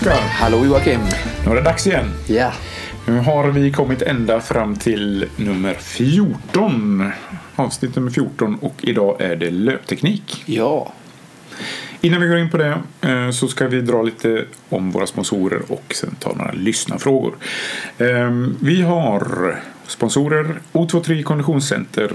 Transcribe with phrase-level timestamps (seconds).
[0.00, 0.20] Oskar!
[0.20, 1.00] Hallå Joakim!
[1.44, 2.12] Nu är det dags igen.
[2.26, 2.52] Ja.
[3.06, 7.12] Nu har vi kommit ända fram till nummer 14.
[7.56, 10.42] Avsnitt nummer 14 och idag är det löpteknik.
[10.46, 10.92] Ja.
[12.00, 15.62] Innan vi går in på det eh, så ska vi dra lite om våra sponsorer
[15.68, 17.36] och sen ta några lyssnarfrågor.
[17.98, 19.54] Ehm, Vi har
[19.86, 22.12] sponsorer O23 Konditionscenter.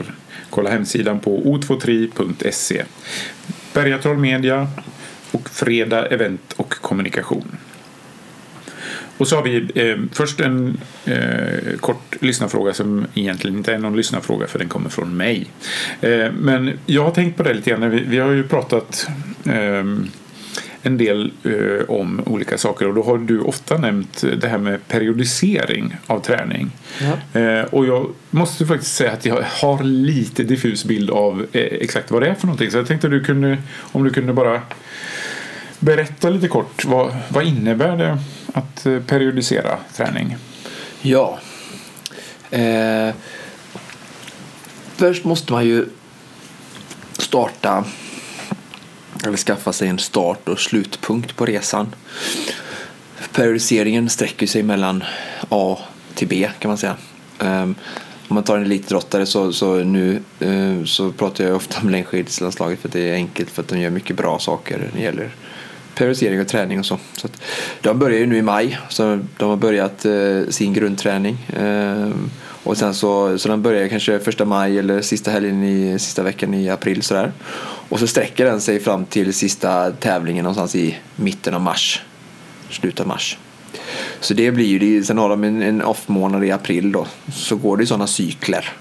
[0.49, 2.83] Kolla hemsidan på o23.se.
[3.73, 4.67] Bergatroll Media
[5.31, 7.57] och Fredag Event och Kommunikation.
[9.17, 13.95] Och så har vi eh, först en eh, kort lyssnarfråga som egentligen inte är någon
[13.95, 15.47] lyssnarfråga för den kommer från mig.
[16.01, 17.89] Eh, men jag har tänkt på det lite grann.
[17.89, 19.07] Vi, vi har ju pratat
[19.45, 19.83] eh,
[20.85, 24.87] en del eh, om olika saker och då har du ofta nämnt det här med
[24.87, 26.71] periodisering av träning.
[27.01, 27.39] Ja.
[27.41, 32.11] Eh, och jag måste faktiskt säga att jag har lite diffus bild av eh, exakt
[32.11, 32.71] vad det är för någonting.
[32.71, 34.61] Så jag tänkte du kunde, om du kunde bara
[35.79, 36.85] berätta lite kort.
[36.85, 38.17] Vad, vad innebär det
[38.55, 40.37] att eh, periodisera träning?
[41.01, 41.39] Ja.
[42.51, 43.13] Eh,
[44.95, 45.85] först måste man ju
[47.17, 47.83] starta
[49.23, 51.95] eller skaffa sig en start och slutpunkt på resan.
[53.33, 55.03] Periodiseringen sträcker sig mellan
[55.49, 55.77] A
[56.13, 56.95] till B kan man säga.
[57.39, 57.75] Ehm,
[58.27, 62.79] om man tar en elitidrottare så, så nu eh, så pratar jag ofta om längdskidslandslaget
[62.79, 65.35] för att det är enkelt för att de gör mycket bra saker när det gäller
[65.95, 66.97] periodisering och träning och så.
[67.15, 67.41] så att,
[67.81, 71.37] de börjar ju nu i maj så de har börjat eh, sin grundträning.
[71.59, 72.09] Eh,
[72.63, 76.53] och sen så, så den börjar kanske första maj eller sista helgen i sista veckan
[76.53, 77.31] i april sådär.
[77.89, 82.01] Och så sträcker den sig fram till sista tävlingen någonstans i mitten av mars.
[82.69, 83.37] Slutet av mars.
[84.19, 87.07] Så det blir ju, det- sen har de en, en off-månad i april då.
[87.33, 88.73] Så går det i sådana cykler.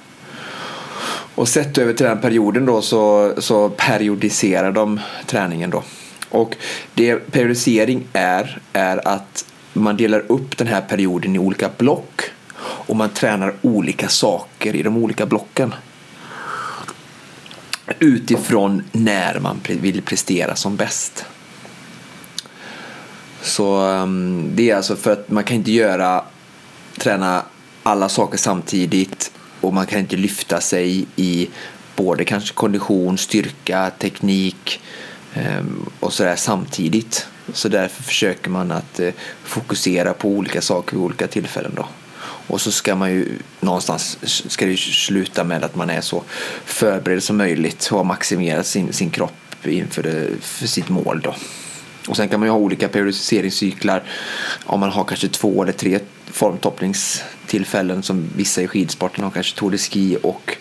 [1.34, 5.82] Och sett över till den perioden då så, så periodiserar de träningen då.
[6.34, 6.56] Och
[6.94, 12.22] det periodisering är, är att man delar upp den här perioden i olika block
[12.58, 15.74] och man tränar olika saker i de olika blocken.
[17.98, 21.24] Utifrån när man vill prestera som bäst.
[23.42, 26.24] Så ehm, det är alltså för att man kan inte göra
[26.98, 27.42] träna
[27.83, 31.48] alla saker samtidigt och man kan inte lyfta sig i
[31.96, 34.80] både kanske kondition, styrka, teknik
[35.34, 37.27] Ehm, och sådär samtidigt.
[37.52, 39.12] Så därför försöker man att eh,
[39.45, 41.89] fokusera på olika saker vid olika tillfällen då.
[42.46, 44.18] Och så ska man ju någonstans
[44.52, 46.22] ska det ju sluta med att man är så
[46.64, 49.33] förberedd som möjligt och har maximerat sin, sin kropp
[49.64, 51.34] inför det, för sitt mål då.
[52.08, 54.02] Och sen kan man ju ha olika periodiseringscyklar.
[54.64, 59.70] Om man har kanske två eller tre formtoppningstillfällen som vissa i skidsporten har kanske Tour
[59.70, 60.56] de Ski och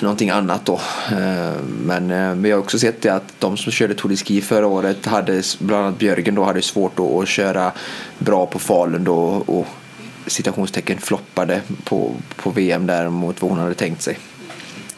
[0.00, 0.80] någonting annat då.
[1.12, 4.40] Eh, men eh, vi har också sett det att de som körde Tour de Ski
[4.40, 7.72] förra året hade, bland annat Björgen då, hade svårt att, att köra
[8.18, 9.14] bra på Falun då
[9.46, 9.66] och
[10.26, 14.18] citationstecken floppade på, på VM där mot vad hon hade tänkt sig.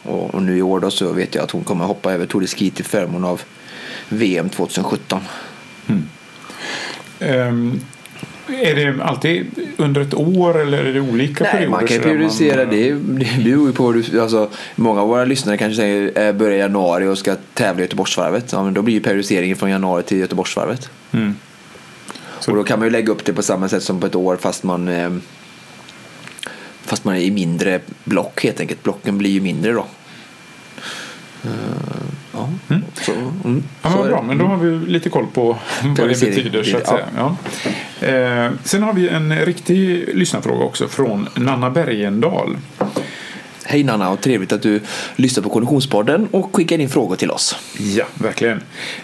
[0.03, 2.41] Och, och nu i år då så vet jag att hon kommer hoppa över Tour
[2.41, 3.41] de Ski till förmån av
[4.09, 5.21] VM 2017.
[5.87, 6.09] Hmm.
[7.19, 7.81] Ehm,
[8.47, 11.69] är det alltid under ett år eller är det olika Nej, perioder?
[11.71, 12.65] man kan periodisera.
[12.65, 16.33] Det, det beror ju på hur du, alltså, Många av våra lyssnare kanske säger eh,
[16.33, 18.51] börjar i januari och ska tävla i Göteborgsvarvet.
[18.51, 20.89] Ja, men då blir ju periodiseringen från januari till Göteborgsvarvet.
[21.11, 21.35] Mm.
[22.39, 24.15] Så- Och då kan man ju lägga upp det på samma sätt som på ett
[24.15, 25.09] år fast man eh,
[26.81, 28.83] Fast man är i mindre block helt enkelt.
[28.83, 29.85] Blocken blir ju mindre då.
[31.43, 31.49] Eh,
[32.67, 36.19] ja, så, mm, Ja, men bra, men då har vi lite koll på vad det
[36.19, 37.07] betyder så att säga.
[37.17, 37.35] Ja.
[38.07, 42.57] Eh, sen har vi en riktig lyssnarfråga också från Nanna Bergendal.
[43.67, 44.81] Hej Nanna och trevligt att du
[45.15, 47.55] lyssnar på Konditionspodden och skickar in frågor till oss.
[47.79, 48.61] Ja, verkligen.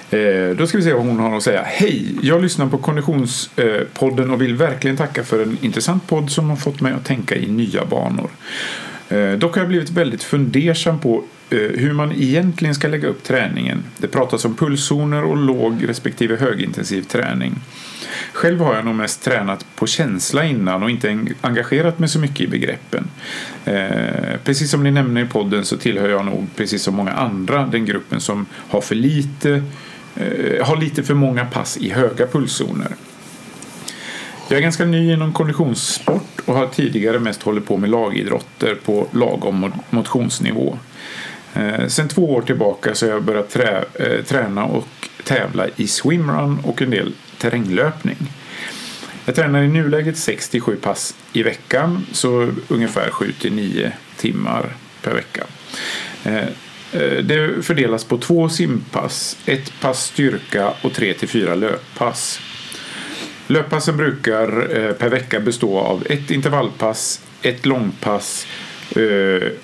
[0.10, 1.64] Eh, då ska vi se vad hon har att säga.
[1.66, 2.16] Hej!
[2.22, 6.82] Jag lyssnar på Konditionspodden och vill verkligen tacka för en intressant podd som har fått
[6.82, 8.30] mig att tänka i nya banor.
[9.10, 13.24] Eh, dock har jag blivit väldigt fundersam på Eh, hur man egentligen ska lägga upp
[13.24, 13.84] träningen.
[13.98, 17.56] Det pratas om pulszoner och låg respektive högintensiv träning.
[18.34, 22.42] Själv har jag nog mest tränat på känsla innan och inte engagerat mig så mycket
[22.42, 23.08] i begreppen.
[23.66, 27.66] Eh, precis som ni nämner i podden så tillhör jag nog, precis som många andra,
[27.66, 29.64] den gruppen som har för lite
[30.16, 32.92] eh, har lite för många pass i höga pulszoner.
[34.50, 39.08] Jag är ganska ny inom konditionssport och har tidigare mest hållit på med lagidrotter på
[39.12, 40.78] lagom motionsnivå.
[41.54, 44.88] Eh, sen två år tillbaka så har jag börjat trä, eh, träna och
[45.24, 48.18] tävla i swimrun och en del terränglöpning.
[49.26, 55.44] Jag tränar i nuläget 67 pass i veckan, så ungefär 7-9 timmar per vecka.
[56.24, 56.48] Eh,
[57.24, 62.40] det fördelas på två simpass, ett pass styrka och 3-4 löppass.
[63.48, 64.48] Löppassen brukar
[64.94, 68.48] per vecka bestå av ett intervallpass, ett långpass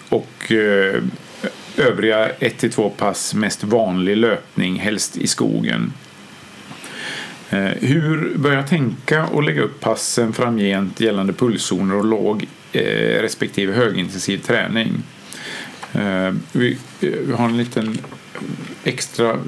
[0.10, 0.52] och
[1.80, 5.94] övriga 1-2 pass mest vanlig löpning, helst i skogen.
[7.50, 13.22] Eh, hur bör jag tänka och lägga upp passen framgent gällande pulszoner och låg eh,
[13.22, 15.04] respektive högintensiv träning?
[15.94, 16.78] Eh, vi
[17.38, 17.98] har en liten
[18.84, 19.40] extra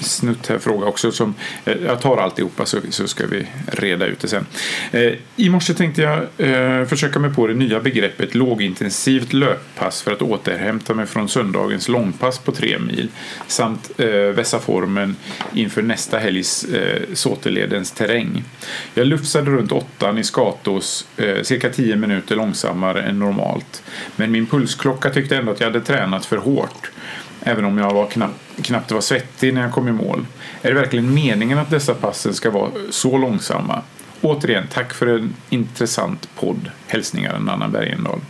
[0.00, 1.12] snutt här fråga också.
[1.12, 1.34] Som,
[1.64, 4.46] eh, jag tar alltihopa så, så ska vi reda ut det sen.
[4.92, 10.12] Eh, I morse tänkte jag eh, försöka mig på det nya begreppet lågintensivt löppass för
[10.12, 13.08] att återhämta mig från söndagens långpass på tre mil
[13.46, 15.16] samt eh, vässa formen
[15.54, 18.44] inför nästa helgs eh, Såteledens terräng.
[18.94, 23.82] Jag lufsade runt åttan i Skatos eh, cirka tio minuter långsammare än normalt.
[24.16, 26.91] Men min pulsklocka tyckte ändå att jag hade tränat för hårt.
[27.44, 30.26] Även om jag var knappt, knappt var svettig när jag kom i mål.
[30.62, 33.82] Är det verkligen meningen att dessa passen ska vara så långsamma?
[34.20, 36.70] Återigen, tack för en intressant podd.
[36.86, 38.20] Hälsningar Nanna Bergendahl.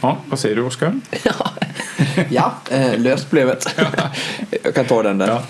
[0.00, 1.00] Ja, vad säger du Oskar?
[1.22, 1.50] Ja,
[2.30, 3.66] ja eh, löst problemet.
[4.64, 5.28] Jag kan ta den där.
[5.28, 5.42] Ja.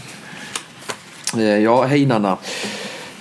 [1.41, 2.37] Eh, Ja, hej Nanna.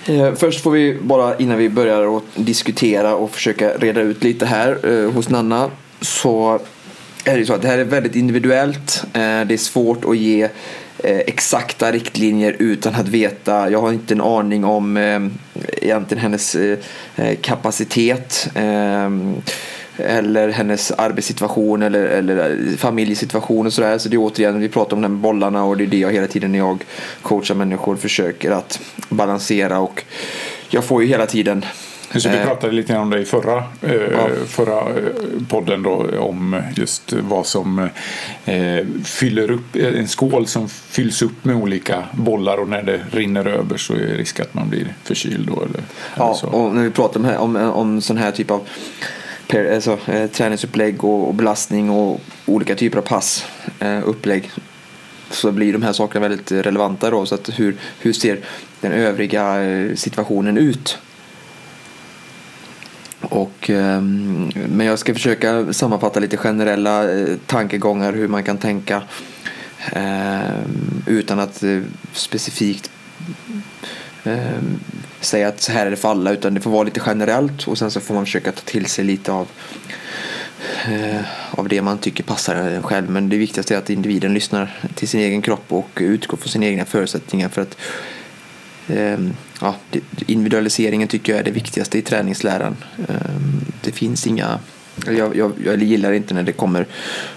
[0.06, 4.46] Eh, Först får vi bara innan vi börjar att diskutera och försöka reda ut lite
[4.46, 5.70] här hos Nanna
[6.00, 6.60] så
[7.24, 9.04] är det så att det här är väldigt individuellt.
[9.12, 10.42] Eh, det är svårt att ge
[10.98, 13.70] eh, exakta riktlinjer utan att veta.
[13.70, 15.20] Jag har inte en aning om eh,
[15.82, 16.56] egentligen hennes
[17.40, 18.48] kapacitet.
[19.96, 23.98] eller hennes arbetssituation eller, eller familjesituation och sådär.
[23.98, 26.12] Så det är återigen, vi pratar om de här bollarna och det är det jag
[26.12, 26.84] hela tiden när jag
[27.22, 30.04] coachar människor försöker att balansera och
[30.68, 31.64] jag får ju hela tiden
[32.16, 32.46] så vi Eh.
[32.46, 34.28] pratade lite grann om det i förra, eh, Ja.
[34.46, 34.94] förra eh,
[35.48, 37.88] podden då, om just vad som
[38.44, 43.46] eh, fyller upp, en skål som fylls upp med olika bollar och när det rinner
[43.46, 45.52] över så är det risk att man blir förkyld då.
[45.52, 45.84] Eller, eller
[46.16, 46.46] Ja, så.
[46.46, 48.60] och när vi pratar om, om, om sån här typ av
[49.48, 53.46] per, alltså, eh, träningsupplägg och, och belastning och olika typer av pass,
[53.78, 54.50] eh, upplägg
[55.30, 57.26] så blir de här sakerna väldigt relevanta då.
[57.26, 58.38] Så att hur, hur ser
[58.80, 60.98] den övriga eh, situationen ut?
[63.22, 69.02] Och, ehm, men jag ska försöka sammanfatta lite generella eh, tankegångar hur man kan tänka
[69.92, 71.80] ehm, utan att eh,
[72.12, 72.90] specifikt
[74.24, 74.80] ehm,
[75.20, 77.78] säga att så här är det för alla utan det får vara lite generellt och
[77.78, 79.48] sen så får man försöka ta till sig lite av
[80.88, 81.20] eh,
[81.50, 83.10] av det man tycker passar en själv.
[83.10, 86.66] Men det viktigaste är att individen lyssnar till sin egen kropp och utgår från sina
[86.66, 87.76] egna förutsättningar för att
[89.62, 89.74] ja,
[90.26, 92.76] individualiseringen tycker jag är det viktigaste i träningsläran.
[93.08, 94.58] Ehm, det finns inga
[95.06, 96.86] jag, jag, jag gillar inte när det kommer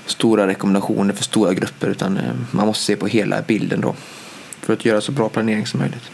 [0.06, 3.95] stora rekommendationer för stora grupper utan ehm, man måste se på hela bilden då
[4.62, 6.12] för att göra så bra planering som möjligt.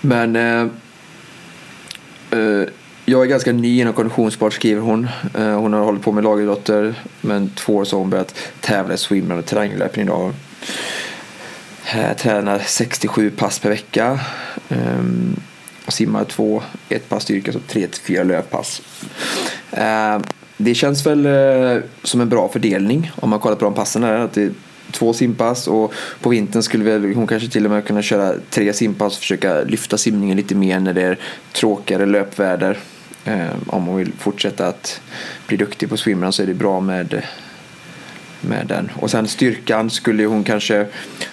[0.00, 0.66] Men eh,
[2.30, 2.68] eh
[3.08, 5.08] jag är ganska ny inom konditionssport skriver hon.
[5.34, 8.94] Eh, hon har hållit på med lagidrotter men två år så har hon börjat tävla
[8.94, 10.32] i swimrun och terränglöpning idag.
[11.94, 14.20] Jag tränar 67 pass per vecka.
[14.68, 15.40] Um,
[15.88, 18.82] simmar två, ett pass styrka, så tre till fyra löppass.
[19.70, 20.22] Ehm,
[20.56, 24.18] det känns väl eh, som en bra fördelning om man kollar på de passen här.
[24.18, 24.50] Att det är
[24.90, 28.72] två simpass och på vintern skulle väl hon kanske till och med kunna köra tre
[28.72, 31.18] simpass och försöka lyfta simningen lite mer när det är
[31.52, 32.78] tråkigare löpväder.
[33.24, 35.00] Ehm, om hon vill fortsätta att
[35.46, 37.22] bli duktig på swimrun så är det bra med
[38.40, 38.90] med den.
[38.94, 40.86] Och sen styrkan skulle hon kanske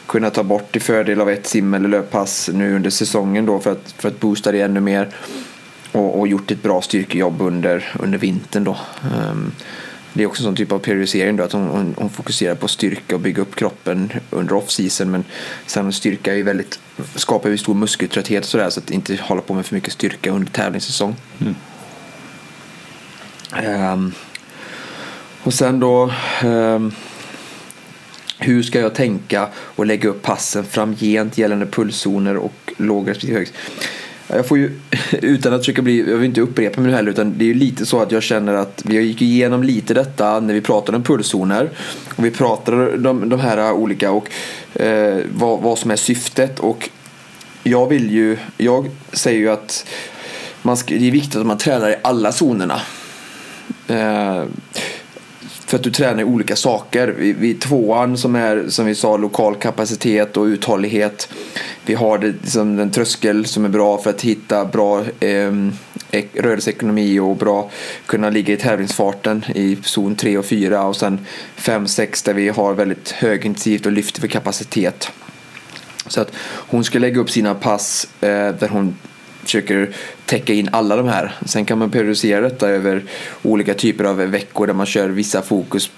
[0.06, 3.72] kunna ta bort till fördel av ett sim eller löppass nu under säsongen då för
[3.72, 5.10] att, för att boosta det ännu mer.
[5.92, 8.78] Och, och gjort ett bra styrkejobb under, under vintern då.
[9.04, 9.52] Ehm,
[10.14, 12.68] det är också en sån typ av periodisering då att hon, hon, hon fokuserar på
[12.68, 15.24] styrka och bygga upp kroppen under off-season men
[15.66, 16.80] sen styrka är ju väldigt,
[17.16, 20.32] skapar ju stor muskeltrötthet och sådär så att inte hålla på med för mycket styrka
[20.32, 21.16] under tävlingssäsong.
[21.42, 21.56] Mm.
[23.56, 24.14] Ehm,
[25.44, 26.12] och sen då
[26.44, 26.80] eh,
[28.40, 33.54] hur ska jag tänka och lägga upp passen framgent gällande pulszoner och låg respektive högst?
[34.28, 34.80] Jag får ju,
[35.12, 37.54] utan att försöka bli, jag vill inte upprepa mig nu heller, utan det är ju
[37.54, 41.04] lite så att jag känner att vi gick igenom lite detta när vi pratade om
[41.04, 41.70] pulszoner.
[42.16, 44.30] Och vi pratade de, de här olika och
[44.82, 46.60] eh, vad, vad som är syftet.
[46.60, 46.90] Och
[47.64, 49.86] jag vill ju, jag säger ju att
[50.62, 52.82] man ska, det är viktigt att man tränar i alla zonerna.
[53.88, 54.44] Eh,
[55.74, 57.08] för att du tränar i olika saker.
[57.08, 61.30] Vi, vi tvåan som är som vi sa lokal kapacitet och uthållighet.
[61.86, 65.52] Vi har det, liksom, den tröskel som är bra för att hitta bra eh,
[66.34, 67.72] rörelseekonomi och bra
[68.06, 71.26] kunna ligga i tävlingsfarten i zon 3 och 4 och sen
[71.58, 75.12] 5-6 där vi har väldigt högintensivt och lyfter för kapacitet.
[76.08, 78.96] Så att hon ska lägga upp sina pass eh, där hon
[79.44, 79.90] försöker
[80.26, 81.36] täcka in alla de här.
[81.46, 83.04] Sen kan man periodisera detta över
[83.42, 85.92] olika typer av veckor där man kör vissa fokus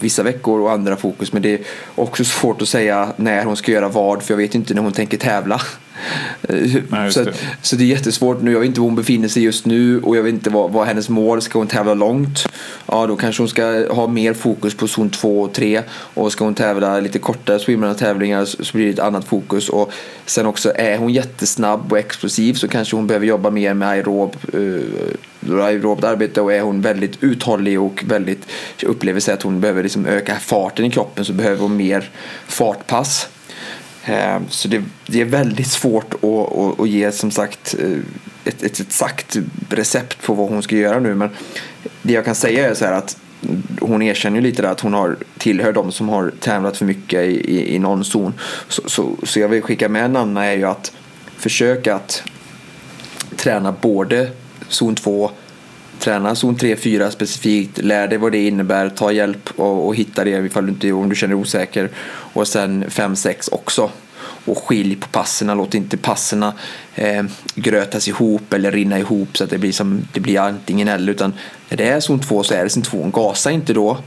[0.00, 1.32] vissa veckor och andra fokus.
[1.32, 1.60] Men det är
[1.94, 4.92] också svårt att säga när hon ska göra vad för jag vet inte när hon
[4.92, 5.60] tänker tävla.
[6.88, 7.34] Nej, så, det.
[7.62, 8.52] så det är jättesvårt nu.
[8.52, 10.86] Jag vet inte var hon befinner sig just nu och jag vet inte vad, vad
[10.86, 11.42] hennes mål.
[11.42, 12.48] Ska hon tävla långt?
[12.86, 15.82] Ja, då kanske hon ska ha mer fokus på zon 2 och 3.
[15.90, 19.68] Och ska hon tävla lite kortare swimrun-tävlingar så blir det ett annat fokus.
[19.68, 19.92] Och
[20.26, 24.36] sen också är hon jättesnabb och explosiv så kanske hon behöver jobba mer med aerob,
[24.54, 24.80] uh,
[25.50, 28.46] aerobt arbete och är hon väldigt uthållig och väldigt
[28.82, 32.10] upplever sig att hon behöver liksom öka farten i kroppen så behöver hon mer
[32.46, 33.28] fartpass.
[34.04, 37.98] Eh, så det, det, är väldigt svårt att, att, att ge som sagt eh,
[38.44, 39.36] ett, ett, ett sagt
[39.68, 41.14] recept på vad hon ska göra nu.
[41.14, 41.30] Men
[42.02, 43.16] det jag kan säga är så här att
[43.80, 47.20] hon erkänner ju lite där att hon har tillhör de som har tävlat för mycket
[47.20, 48.34] i, i, i någon zon.
[48.68, 50.92] Så, så, så jag vill skicka med Nanna är ju att
[51.36, 52.22] försöka att
[53.36, 54.30] träna både
[54.68, 55.30] zon 2
[56.02, 60.30] träna zon 3-4 specifikt, lär dig vad det innebär, ta hjälp och, och hitta det
[60.30, 61.90] ifall du inte, om du känner dig osäker.
[62.06, 63.90] Och sen 5-6 också.
[64.44, 66.54] Och skilj på passerna, låt inte passerna
[66.94, 67.22] eh,
[67.54, 71.12] grötas ihop eller rinna ihop så att det blir, som, det blir antingen eller.
[71.12, 71.34] Utan
[71.68, 73.10] när det är zon 2 så är det zon 2.
[73.12, 73.98] Gasa inte då.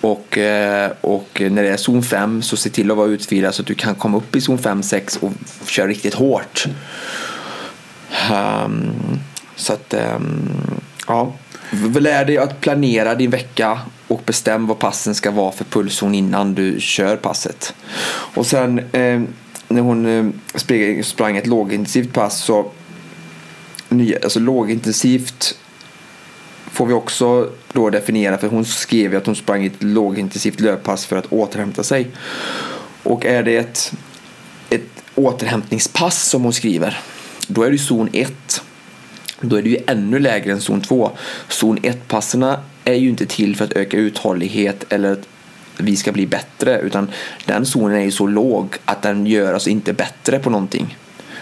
[0.00, 3.62] Och, eh, och när det är zon 5 så se till att vara utvilad så
[3.62, 5.32] att du kan komma upp i zon 5-6 och
[5.68, 6.66] köra riktigt hårt.
[8.32, 8.92] Um,
[9.56, 10.80] så att um,
[11.10, 11.32] Ja.
[12.00, 16.54] Lär dig att planera din vecka och bestäm vad passen ska vara för pulszon innan
[16.54, 17.74] du kör passet.
[18.08, 19.20] Och sen eh,
[19.68, 22.70] när hon eh, sprang, ett lågintensivt pass så
[24.22, 25.58] alltså lågintensivt
[26.70, 31.06] får vi också då definiera för hon skrev ju att hon sprang ett lågintensivt löppass
[31.06, 32.08] för att återhämta sig.
[33.02, 33.92] Och är det ett,
[34.70, 36.98] ett återhämtningspass som hon skriver
[37.46, 38.62] då är det zon 1
[39.40, 41.10] då är det ju ännu lägre än zon 2.
[41.48, 45.28] Zon 1-passerna är ju inte till för att öka uthållighet eller att
[45.76, 47.10] vi ska bli bättre utan
[47.44, 50.96] den zonen är ju så låg att den gör oss inte bättre på någonting.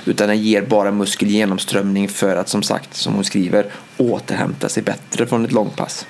[0.05, 5.27] Utan den ger bara muskelgenomströmning för att som sagt, som hon skriver, återhämta sig bättre
[5.27, 6.07] från ett långpass.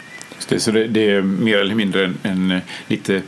[0.49, 3.23] Det, så det, det är mer eller mindre en, en lite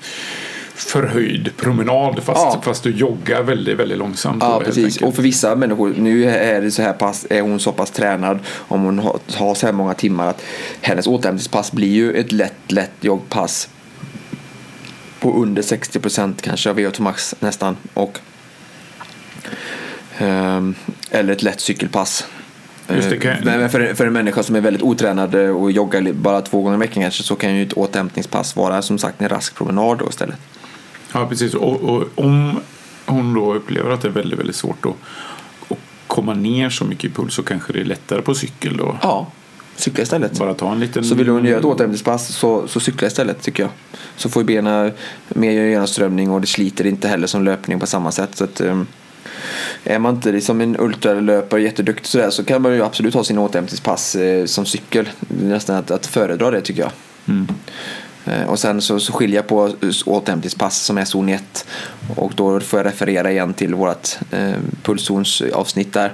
[0.82, 2.60] förhöjd promenad fast, ja.
[2.62, 4.42] fast du joggar väldigt, väldigt långsamt.
[4.42, 5.02] Ja, precis.
[5.02, 8.38] Och för vissa människor, nu är, det så här pass, är hon så pass tränad
[8.48, 10.42] om hon har, har så här många timmar att
[10.80, 13.68] hennes återhämtningspass blir ju ett lätt, lätt joggpass
[15.20, 17.76] på under 60 procent kanske av VO2 max nästan.
[17.94, 18.18] Och,
[20.20, 20.74] um,
[21.10, 22.26] eller ett lätt cykelpass.
[22.86, 26.76] Det, Men för, för en människa som är väldigt otränad och joggar bara två gånger
[26.76, 30.08] i veckan kanske så kan ju ett återhämtningspass vara som sagt en rask promenad då
[30.08, 30.36] istället.
[31.12, 31.54] Ja, precis.
[31.54, 32.60] Och, och, om
[33.06, 34.94] hon då upplever att det är väldigt, väldigt svårt att,
[35.68, 38.96] att komma ner så mycket i puls så kanske det är lättare på cykel då.
[39.02, 39.26] Ja,
[39.76, 40.38] cykla istället.
[40.38, 41.04] Bara ta en liten...
[41.04, 43.70] Så vill hon göra ett återhämtningspass så, så cykla istället tycker jag.
[44.16, 44.92] Så får benen
[45.28, 48.36] mer genomströmning och det sliter inte heller som löpning på samma sätt.
[48.36, 48.86] Så att, um,
[49.84, 53.38] är man inte liksom en ultralöpare jätteduktig sådär så kan man ju absolut ha sin
[53.38, 55.08] återhämtningspass eh, som cykel.
[55.28, 56.92] Nästan att, att föredra det tycker jag.
[57.28, 57.48] Mm.
[58.24, 61.66] Eh, och sen så, så skiljer jag på eh, återhämtningspass som är zon 1
[62.16, 66.12] och då får jag referera igen till vårt eh, pulszonsavsnitt där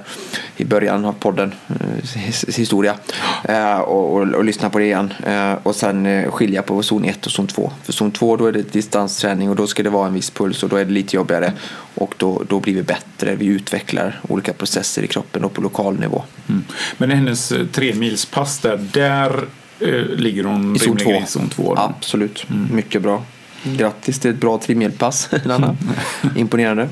[0.57, 2.95] i början av podden, eh, historia
[3.43, 5.13] eh, och, och, och, lyssna på det igen.
[5.25, 7.71] Eh, och sen eh, skilja på zon 1 och zon 2.
[7.83, 10.63] För zon 2 då är det distansträning och då ska det vara en viss puls
[10.63, 11.53] och då är det lite jobbigare
[11.95, 15.99] och då, då blir vi bättre, vi utvecklar olika processer i kroppen och på lokal
[15.99, 16.23] nivå.
[16.49, 16.63] Mm.
[16.97, 19.45] Men hennes eh, tremilspass där, där
[19.79, 21.11] ligger hon I zon 2.
[21.11, 21.75] i zon 2?
[21.77, 22.75] Absolut, mm.
[22.75, 23.23] mycket bra.
[23.63, 25.77] Grattis till ett bra trimmelpass, Nanna.
[26.35, 26.89] Imponerande.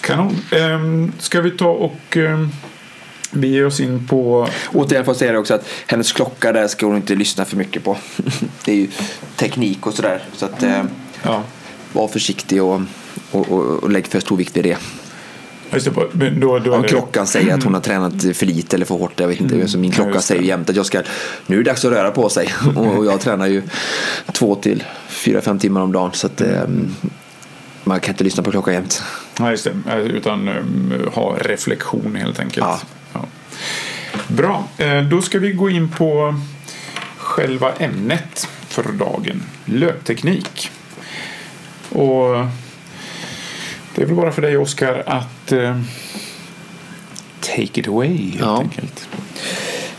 [0.00, 0.36] Kanon.
[0.50, 2.50] Ehm, ska vi ta och ehm,
[3.30, 4.48] vi ger oss in på...
[4.72, 7.56] Återigen får jag säga det också att hennes klocka där ska hon inte lyssna för
[7.56, 7.96] mycket på.
[8.64, 8.88] det är ju
[9.36, 10.22] teknik och sådär.
[10.32, 10.88] Så att mm.
[11.22, 11.42] ja.
[11.92, 12.80] var försiktig och,
[13.30, 14.78] och, och, och lägg för stor vikt vid det.
[15.72, 16.88] Just det, då, då Om det...
[16.88, 19.20] klockan säger att hon har tränat för lite eller för hårt.
[19.20, 19.54] Jag vet inte.
[19.54, 19.68] Mm.
[19.68, 21.02] Så min klocka ja, säger jämt att jag ska,
[21.46, 22.48] nu är det dags att röra på sig.
[22.76, 23.62] och jag tränar ju
[24.32, 26.10] två till fyra, fem timmar om dagen.
[26.12, 26.94] Så att, mm.
[27.84, 29.02] man kan inte lyssna på klockan jämt.
[29.38, 29.92] Ja, just det.
[29.92, 32.66] Eh, utan um, ha reflektion helt enkelt.
[32.66, 32.80] Ja.
[33.12, 33.24] Ja.
[34.28, 36.34] Bra, eh, då ska vi gå in på
[37.16, 39.42] själva ämnet för dagen.
[39.64, 40.70] Löpteknik.
[41.88, 42.46] Och
[43.94, 45.80] det är väl bara för dig Oskar att uh,
[47.40, 48.60] take it away helt ja.
[48.60, 49.08] enkelt.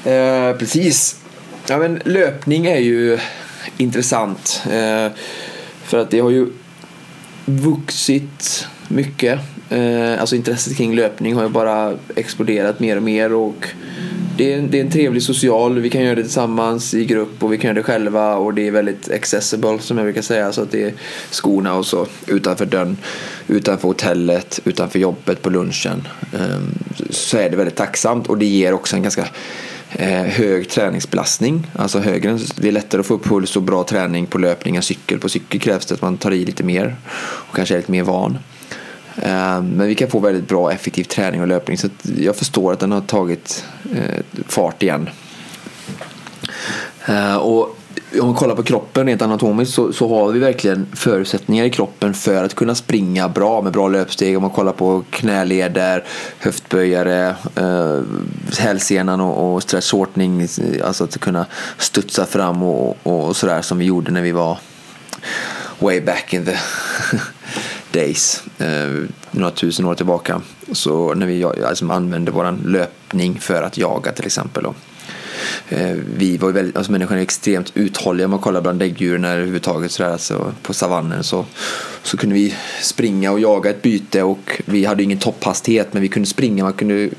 [0.08, 1.20] Uh, precis.
[1.68, 3.20] Ja, men löpning är ju
[3.78, 4.64] intressant.
[4.66, 5.12] Uh,
[5.84, 6.48] för att det har ju
[7.46, 9.40] vuxit mycket.
[9.70, 13.68] Eh, alltså intresset kring löpning har ju bara exploderat mer och mer och
[14.38, 17.44] det är, en, det är en trevlig social, vi kan göra det tillsammans i grupp
[17.44, 20.51] och vi kan göra det själva och det är väldigt accessible som jag brukar säga.
[20.51, 20.94] Så att det är
[21.32, 22.98] skorna och så utanför dörren,
[23.48, 26.08] utanför hotellet, utanför jobbet på lunchen.
[26.34, 26.74] Ehm,
[27.10, 29.27] så är det väldigt tacksamt och det ger också en ganska
[29.92, 31.68] eh, hög träningsbelastning.
[31.75, 34.84] Alltså högre, det är lättare att få upp puls och bra träning på löpning än
[34.84, 35.20] cykel.
[35.20, 38.04] På cykel krävs det att man tar i lite mer och kanske är lite mer
[38.04, 38.38] van.
[39.22, 42.79] Eh, men vi kan få väldigt bra effektiv träning och löpning så jag förstår att
[42.79, 45.10] den har tagit eh, fart igen.
[47.05, 47.77] Eh, och
[48.19, 52.13] om man kollar på kroppen rent anatomiskt så, så, har vi verkligen förutsättningar i kroppen
[52.13, 54.38] för att kunna springa bra med bra löpsteg.
[54.38, 56.03] Om man kollar på knäleder,
[56.39, 58.01] höftböjare, eh,
[58.60, 59.93] hälsenan och, och stretch.
[60.84, 61.45] Alltså att kunna
[61.77, 64.57] studsa fram och, och sådär som vi gjorde när vi var
[65.79, 66.57] way back in the
[67.96, 70.42] days, eh, några tusen år tillbaka.
[70.72, 74.64] Så när vi alltså, använde vår löpning för att jaga till exempel.
[74.64, 74.74] Då.
[75.70, 79.25] Eh, vi var ju väldigt, alltså människan är extremt uthålliga om man kollar bland däggdjuren
[79.25, 81.46] överhuvudtaget så där, alltså på savannen så,
[82.04, 86.08] så kunde vi springa och jaga ett byte och vi hade ingen topphastighet men vi
[86.08, 87.10] kunde springa, man kunde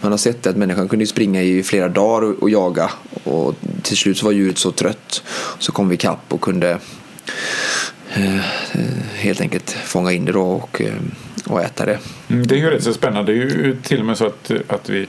[0.00, 2.90] man har sett att människan kunde springa i flera dagar och, och jaga
[3.24, 5.22] och till slut så var djuret så trött
[5.58, 6.78] så kom vi kapp och kunde
[8.16, 8.40] Eh,
[9.14, 10.94] helt enkelt fånga in det då och, eh,
[11.46, 11.98] och äta det.
[12.28, 13.32] Mm, det är ju rätt så spännande.
[13.32, 15.06] Det är ju till och med så att, att vi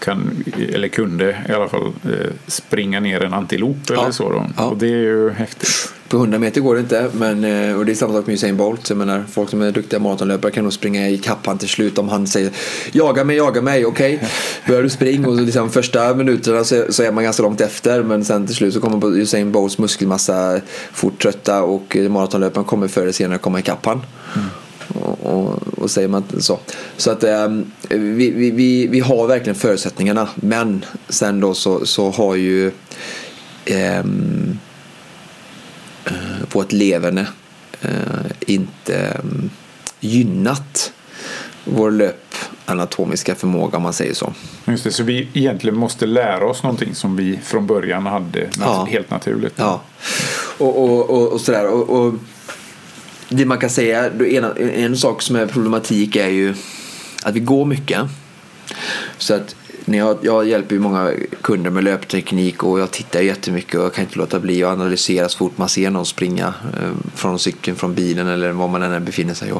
[0.00, 4.02] kan, eller kunde i alla fall, eh, springa ner en antilop ja.
[4.02, 4.46] eller så.
[4.56, 4.64] Ja.
[4.64, 5.92] Och det är ju häftigt.
[6.08, 8.56] På 100 meter går det inte, men, eh, och det är samma sak med Usain
[8.56, 8.88] Bolt.
[8.88, 12.08] Jag menar, folk som är duktiga maratonlöpare kan nog springa i kappan till slut om
[12.08, 12.50] han säger
[12.92, 14.14] jaga mig, jaga mig, okej.
[14.14, 14.28] Okay.
[14.66, 18.24] Börjar du springa och liksom första minuterna så, så, är man ganska långt efter men
[18.24, 20.60] sen till slut så kommer Usain Bolts muskelmassa
[20.92, 24.02] fort trötta och maratonlöparen kommer eller senare komma ikapp han.
[24.36, 24.48] Mm.
[24.94, 26.58] Och, och, och, säger man så.
[26.96, 32.10] Så att um, vi, vi, vi, vi har verkligen förutsättningarna men sen då så, så
[32.10, 32.72] har ju
[34.00, 34.58] um,
[36.52, 37.26] vårt leverne
[37.80, 37.90] eh,
[38.46, 39.50] inte mm,
[40.00, 40.92] gynnat
[41.64, 44.32] vår löpanatomiska förmåga om man säger så.
[44.64, 48.84] Just det, så vi egentligen måste lära oss någonting som vi från början hade ja.
[48.90, 49.54] helt naturligt.
[49.56, 49.80] Ja,
[50.58, 51.68] och, och, och, och sådär.
[51.68, 52.14] Och, och,
[53.30, 56.54] det man kan säga, en, en sak som är problematik är ju
[57.22, 58.00] att vi går mycket.
[59.18, 63.74] Så att när jag, jag hjälper ju många kunder med löpteknik och jag tittar jättemycket
[63.74, 66.90] och jag kan inte låta bli att analysera så fort man ser någon springa eh,
[67.14, 69.52] från cykeln, från bilen eller var man än befinner sig.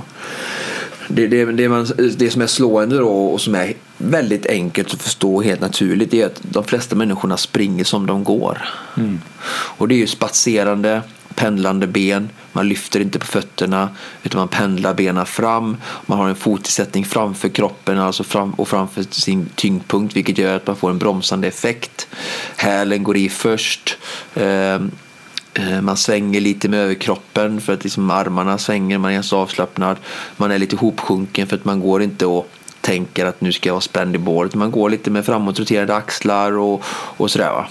[1.08, 5.02] Det, det, det, man, det som är slående då och som är väldigt enkelt att
[5.02, 8.68] förstå helt naturligt är att de flesta människorna springer som de går.
[8.96, 9.20] Mm.
[9.50, 11.02] Och det är ju spatserande,
[11.34, 13.88] pendlande ben, man lyfter inte på fötterna
[14.22, 15.76] utan man pendlar benen fram.
[16.06, 20.66] Man har en fotisättning framför kroppen alltså fram, och framför sin tyngdpunkt vilket gör att
[20.66, 22.08] man får en bromsande effekt.
[22.56, 23.98] Hälen går i först.
[24.34, 24.90] Ehm,
[25.54, 29.96] eh, man svänger lite med överkroppen för att liksom armarna svänger, man är så avslappnad.
[30.36, 33.74] Man är lite hopsjunken för att man går inte och tänker att nu ska jag
[33.74, 34.54] vara spänd i bålet.
[34.54, 37.52] Man går lite med framåtroterade axlar och, och sådär.
[37.52, 37.66] Va?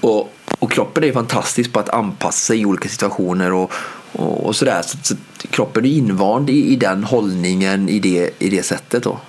[0.00, 0.32] Och
[0.62, 3.72] och kroppen är fantastisk på att anpassa sig i olika situationer och,
[4.12, 4.82] och, och sådär.
[4.82, 5.14] Så, så,
[5.50, 9.02] kroppen är invand i, i den hållningen i det, i det sättet.
[9.02, 9.20] Då.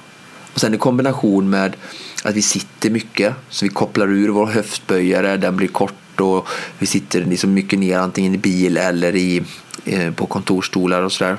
[0.53, 1.75] Och sen i kombination med
[2.23, 6.47] att vi sitter mycket, så vi kopplar ur vår höftböjare, den blir kort och
[6.79, 9.43] vi sitter liksom mycket ner antingen i bil eller i,
[9.85, 11.37] eh, på kontorstolar och sådär.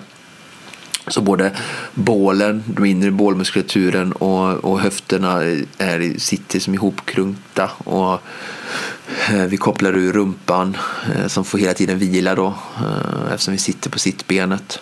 [1.06, 1.52] Så både
[1.94, 5.42] bålen, den inre bålmuskulaturen och, och höfterna
[5.78, 8.20] är, sitter som ihopkrunkta och
[9.30, 10.76] eh, vi kopplar ur rumpan
[11.14, 14.80] eh, som får hela tiden vila då eh, eftersom vi sitter på sittbenet.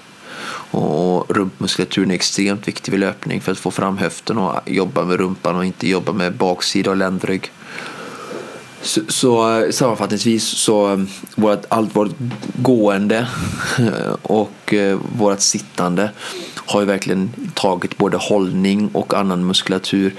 [0.71, 5.17] Och rumpmuskulaturen är extremt viktig vid löpning för att få fram höften och jobba med
[5.17, 7.53] rumpan och inte jobba med baksida och ländrygg.
[8.83, 12.15] Så, så sammanfattningsvis så vårt, allt vårt
[12.55, 13.27] gående
[14.23, 14.75] och
[15.17, 16.11] vårt sittande
[16.57, 20.15] har ju verkligen tagit både hållning och annan muskulatur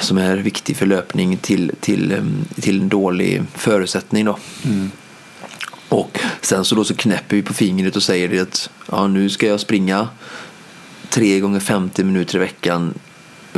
[0.00, 2.22] som är viktig för löpning till, till,
[2.60, 4.24] till en dålig förutsättning.
[4.24, 4.38] Då.
[4.64, 4.90] Mm.
[5.88, 9.46] Och sen så, då så knäpper vi på fingret och säger att ja, nu ska
[9.46, 10.08] jag springa
[11.08, 12.94] tre gånger 50 minuter i veckan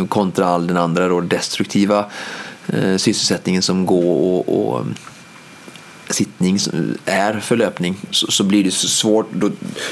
[0.09, 2.05] kontra all den andra då, destruktiva eh,
[2.73, 4.95] Eh, sysselsättningen som gå och, och mm,
[6.11, 6.59] sittning
[7.05, 9.33] är för löpning så, så, blir det så svårt.
[9.33, 9.49] Då,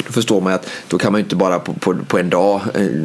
[0.06, 3.04] då förstår man att då kan man inte bara på, på, på en dag eh,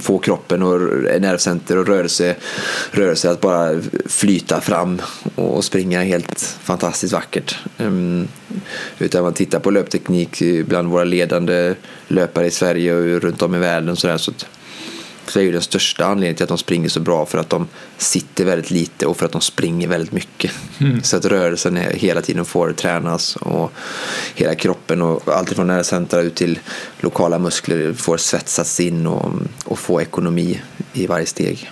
[0.00, 0.80] få kroppen och
[1.20, 2.36] nervcenter och rörelse,
[2.90, 5.02] rörelse att bara flyta fram
[5.34, 7.58] och springa helt fantastiskt vackert.
[7.78, 8.28] Ehm,
[8.98, 11.74] utan man tittar på löpteknik bland våra ledande
[12.08, 13.96] löpare i Sverige och runt om i världen.
[13.96, 14.46] Så, där, så att,
[15.26, 17.68] så är ju den största anledningen till att de springer så bra för att de
[17.98, 20.52] sitter väldigt lite och för att de springer väldigt mycket.
[20.78, 21.02] Mm.
[21.02, 23.72] Så att rörelsen är, hela tiden får tränas och
[24.34, 26.58] hela kroppen och allt från nervcentra ut till
[27.00, 29.32] lokala muskler får svetsas in och,
[29.64, 30.60] och få ekonomi
[30.92, 31.70] i varje steg.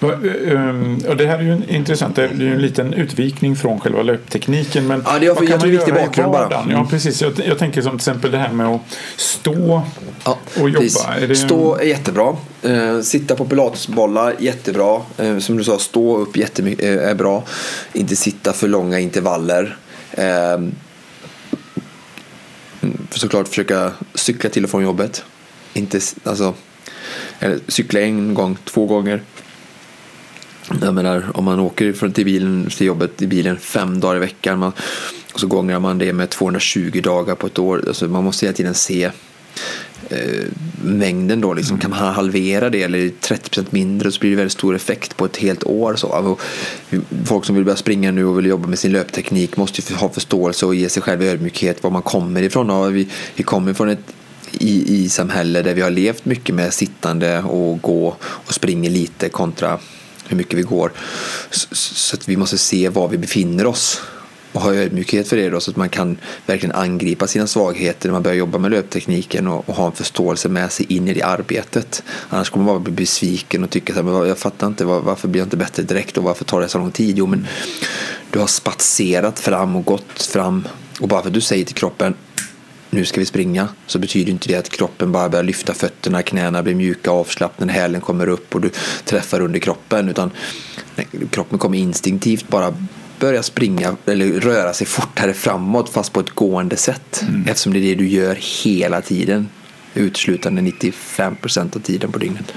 [0.00, 2.16] Ehm, och det här är ju intressant.
[2.16, 4.86] Det är ju en liten utvikning från själva löptekniken.
[4.86, 6.48] Men ja, det är för, jag tror viktig bakgrund bara.
[6.50, 6.88] Ja, mm.
[6.88, 7.22] precis.
[7.22, 8.80] Jag, jag, tänker som till exempel det här med att
[9.16, 9.82] stå
[10.24, 11.14] ja, och jobba.
[11.20, 12.36] Är stå är jättebra.
[12.66, 15.00] Uh, sitta på pilatesbollar, jättebra.
[15.20, 17.44] Uh, som du sa, stå upp jättemycket är bra.
[17.92, 19.76] Inte sitta för långa intervaller.
[20.18, 20.68] Uh,
[23.10, 25.24] såklart försöka cykla till och från jobbet.
[25.72, 26.54] Inte, alltså,
[27.38, 29.22] eller cykla en gång, två gånger.
[30.82, 34.18] Jag menar, om man åker från till, bilen, till jobbet i bilen fem dagar i
[34.18, 34.72] veckan man,
[35.32, 37.84] och så gångrar man det med 220 dagar på ett år.
[37.88, 39.04] Alltså man måste hela tiden se
[40.08, 40.44] eh,
[40.82, 41.54] mängden då.
[41.54, 41.78] Liksom.
[41.78, 45.36] Kan man halvera det eller 30% mindre så blir det väldigt stor effekt på ett
[45.36, 45.96] helt år.
[45.96, 46.38] Så.
[47.24, 50.08] Folk som vill börja springa nu och vill jobba med sin löpteknik måste ju ha
[50.08, 52.68] förståelse och ge sig själv ödmjukhet var man kommer ifrån.
[52.68, 54.14] Ja, vi, vi kommer från ett
[54.52, 59.28] i, i samhälle där vi har levt mycket med sittande och gå och springa lite
[59.28, 59.78] kontra
[60.28, 60.92] hur mycket vi går.
[61.50, 64.00] Så, så att vi måste se var vi befinner oss
[64.56, 68.12] och ha ödmjukhet för det då, så att man kan verkligen angripa sina svagheter när
[68.12, 71.22] man börjar jobba med löptekniken och, och ha en förståelse med sig in i det
[71.22, 72.02] arbetet.
[72.28, 75.40] Annars kommer man bara bli besviken och tycka att jag fattar inte var, varför blir
[75.40, 77.18] jag inte bättre direkt och varför tar det så lång tid?
[77.18, 77.46] Jo, men
[78.30, 80.68] du har spatserat fram och gått fram
[81.00, 82.14] och bara för att du säger till kroppen
[82.90, 86.62] nu ska vi springa så betyder inte det att kroppen bara börjar lyfta fötterna, knäna
[86.62, 88.70] blir mjuka, avslappnade, hälen kommer upp och du
[89.04, 90.30] träffar under kroppen utan
[91.30, 92.74] kroppen kommer instinktivt bara
[93.18, 97.46] börja springa eller röra sig fortare framåt fast på ett gående sätt mm.
[97.48, 99.48] eftersom det är det du gör hela tiden
[100.00, 102.54] uteslutande 95 procent av tiden på dygnet.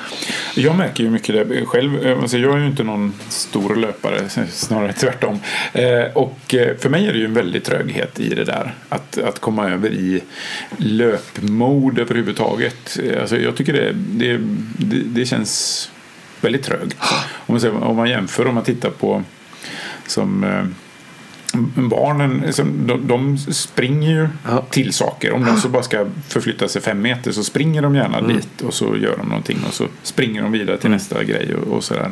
[0.56, 2.18] Jag märker ju mycket det själv.
[2.22, 5.40] Alltså jag är ju inte någon stor löpare, snarare tvärtom.
[5.74, 8.74] Eh, och eh, för mig är det ju en väldig tröghet i det där.
[8.90, 10.24] Att, att komma över i
[10.78, 13.00] löpmode överhuvudtaget.
[13.22, 14.38] Alltså jag tycker det, det,
[14.78, 15.92] det, det känns
[16.42, 16.98] väldigt trögt.
[17.46, 19.24] Om man, om man jämför, om man tittar på
[20.08, 20.46] som
[21.76, 22.44] barnen
[22.86, 24.66] de, de springer ju ja.
[24.70, 25.34] till saker.
[25.34, 28.36] Om de så bara ska förflytta sig fem meter så springer de gärna mm.
[28.36, 30.98] dit och så gör de någonting och så springer de vidare till mm.
[30.98, 32.12] nästa grej och, och sådär.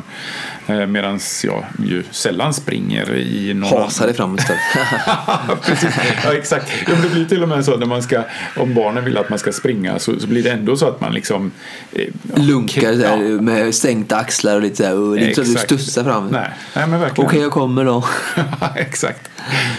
[0.66, 3.82] Eh, Medan jag ju sällan springer i någon...
[3.82, 4.60] Hasar dig fram istället.
[6.24, 6.72] Ja, exakt.
[6.86, 8.22] Ja, det blir till och med så när man ska,
[8.56, 11.12] om barnen vill att man ska springa så, så blir det ändå så att man
[11.12, 11.50] liksom...
[11.92, 13.16] Eh, Lunkar ja.
[13.40, 14.98] med sänkta axlar och lite så här.
[14.98, 16.28] Och det är inte så att du studsar fram.
[16.28, 17.26] Nej, Nej men verkligen.
[17.26, 18.04] Okej, okay, jag kommer då.
[18.76, 19.27] exakt.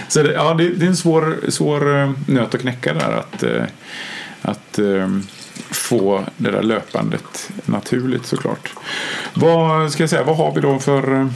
[0.08, 3.44] Så det, ja, det, det, är en svår, svår eh, nöt att knäcka där att,
[3.44, 3.64] eh,
[4.42, 5.24] att ehm,
[5.72, 8.74] få det där löpandet naturligt såklart.
[9.34, 11.28] Vad ska jag säga, vad har vi då för eh,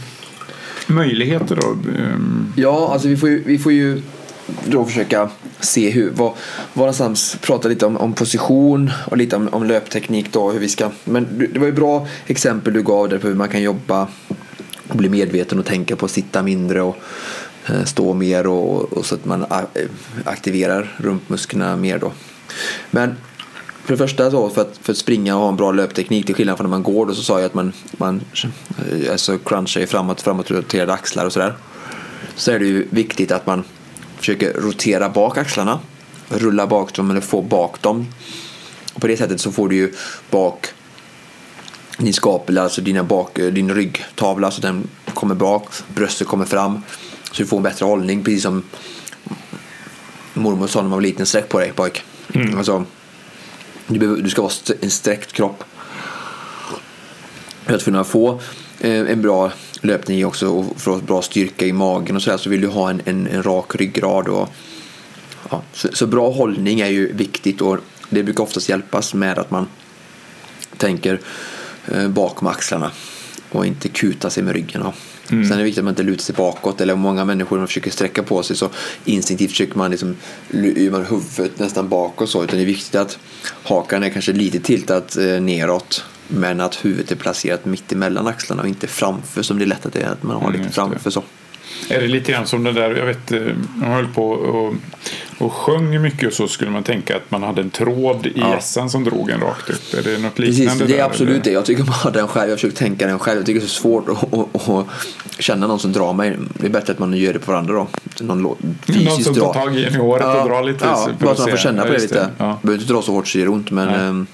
[0.87, 1.67] möjligheter då?
[1.71, 2.53] Ehm.
[2.55, 4.01] Ja, alltså vi får ju, vi får ju
[4.65, 6.33] då försöka se hur, vad,
[6.73, 10.69] vad någonstans, prata lite om, om position och lite om, om löpteknik då, hur vi
[10.69, 14.07] ska, men det var ju bra exempel du gav där på hur man kan jobba
[14.87, 16.97] och bli medveten och tänka på att sitta mindre och
[17.65, 19.65] Eh, stå mer och, och, så att man eh,
[20.25, 22.11] aktiverar rumpmusklerna mer då.
[22.91, 23.15] Men
[23.83, 26.35] för det första så för att, för att springa och ha en bra löpteknik till
[26.35, 28.21] skillnad från när man går då så sa jag att man, man
[28.91, 30.51] eh, alltså crunchar framåt, framåt
[30.89, 31.55] axlar och sådär.
[32.35, 33.63] Så är det ju viktigt att man
[34.17, 35.79] försöker rotera bak axlarna,
[36.29, 38.07] rulla bak dem eller få bak dem.
[38.93, 39.93] Och på det sättet så får du ju
[40.29, 40.67] bak
[41.97, 46.81] din skapel, alltså dina bak, din ryggtavla, så den kommer bak, bröstet kommer fram
[47.33, 48.63] så du får en bättre hållning, precis som
[50.33, 51.25] mormor sa när man var liten.
[51.25, 52.03] Sträck på dig pojk.
[52.33, 52.57] Mm.
[52.57, 52.85] Alltså,
[53.87, 55.63] du, du ska vara en sträckt kropp.
[57.65, 58.41] För att kunna få
[58.79, 62.49] eh, en bra löpning också och få bra styrka i magen och så, där, så
[62.49, 64.27] vill du ha en, en, en rak ryggrad.
[64.27, 64.49] Och,
[65.49, 67.77] ja, så, så, bra hållning är ju viktigt och
[68.09, 69.67] det brukar oftast hjälpas med att man
[70.77, 71.19] tänker
[71.87, 72.91] eh, bakom axlarna
[73.55, 74.81] och inte kuta sig med ryggen.
[75.29, 75.45] Mm.
[75.45, 77.91] Sen är det viktigt att man inte lutar sig bakåt eller många människor när försöker
[77.91, 78.69] sträcka på sig så
[79.05, 80.15] instinktivt försöker man liksom
[80.91, 83.19] man huvudet nästan bakåt så utan det är viktigt att
[83.63, 88.61] hakan är kanske lite tiltat eh, neråt men att huvudet är placerat mitt emellan axlarna
[88.61, 90.73] och inte framför som det är lätt att det är att man har mm, lite
[90.73, 91.23] framför så.
[91.89, 93.31] Är det lite grann som det där, jag vet,
[93.75, 94.73] man eh, höll på och,
[95.37, 98.49] och sjöng mycket och så skulle man tänka att man hade en tråd i ja.
[98.55, 99.93] gässan som drog en rakt upp.
[99.93, 100.71] Är det något liknande?
[100.71, 101.51] Precis, det är absolut det.
[101.51, 102.49] Jag tycker man har den själv.
[102.49, 103.37] Jag försöker tänka den själv.
[103.37, 104.85] Jag tycker det är så svårt att, att, att
[105.39, 106.37] känna någon som drar mig.
[106.53, 107.87] Det är bättre att man gör det på varandra då.
[108.21, 109.53] Någon lo- Någon fysiskt som drar.
[109.53, 110.85] tar tag i en i håret och drar lite.
[110.85, 112.29] Ja, bara att man får känna på det lite.
[112.37, 112.59] Ja.
[112.61, 113.71] Behöver inte dra så hårt så det gör ont.
[113.71, 114.27] Men, ehm,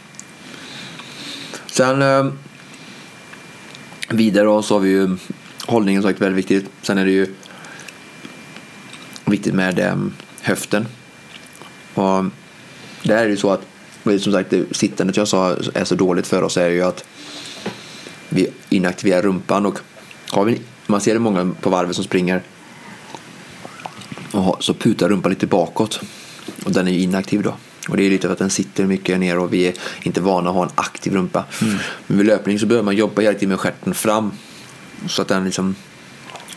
[1.68, 2.32] sen ehm,
[4.10, 5.18] vidare då så har vi ju
[5.70, 6.72] hållningen sagt väldigt viktigt.
[6.82, 7.28] Sen är det ju
[9.26, 10.86] viktigt med ehm, höften.
[11.94, 12.26] Och
[13.04, 13.62] där är det ju så att
[14.20, 17.06] som sagt det sittandet jag sa är så dåligt för oss är ju att
[18.30, 19.80] vi inaktiverar rumpan och
[20.30, 22.42] har vi, man ser det många på varvet som springer
[24.32, 26.02] och så putar rumpan lite bakåt
[26.66, 27.56] och den är ju inaktiv då.
[27.90, 30.50] Och det är lite för att den sitter mycket ner och vi är inte vana
[30.50, 31.46] att ha en aktiv rumpa.
[32.08, 34.32] Men vid löpning så behöver man jobba hela tiden med stjärten fram
[35.08, 35.76] så att den liksom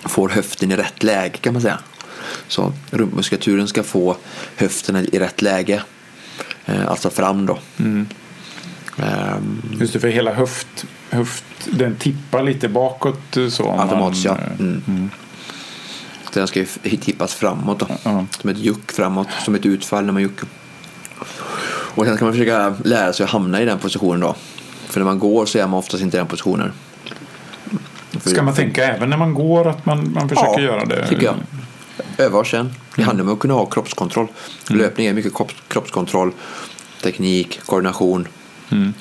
[0.05, 1.79] får höften i rätt läge kan man säga.
[2.49, 4.17] Så rumpmuskulaturen ska få
[4.57, 5.83] höften i rätt läge.
[6.65, 7.59] Eh, Alltså fram då.
[8.97, 13.65] Ehm, Just det, för hela höft, höft den tippar lite bakåt eh, så.
[13.65, 14.45] om Automatiskt man, ja.
[14.55, 15.11] eh, Mm.
[16.25, 17.87] Så den ska ju tippas framåt då.
[18.03, 18.27] Ja.
[18.41, 19.29] Som ett juck framåt.
[19.45, 20.49] Som ett utfall när man juckar.
[21.95, 24.35] Och sen ska man försöka lära sig att hamna i den positionen då.
[24.87, 26.73] För när man går så är man oftast inte i den positionen.
[28.23, 31.09] För- Ska man tänka även när man går att man, man försöker ja, göra det?
[31.09, 31.35] tycker jag.
[32.19, 32.71] Öva och känn.
[32.97, 34.27] Det handlar om att kunna ha kroppskontroll.
[34.69, 36.33] Löpning är mycket kropp, kroppskontroll,
[37.03, 38.29] teknik, koordination.
[38.71, 38.95] Mm.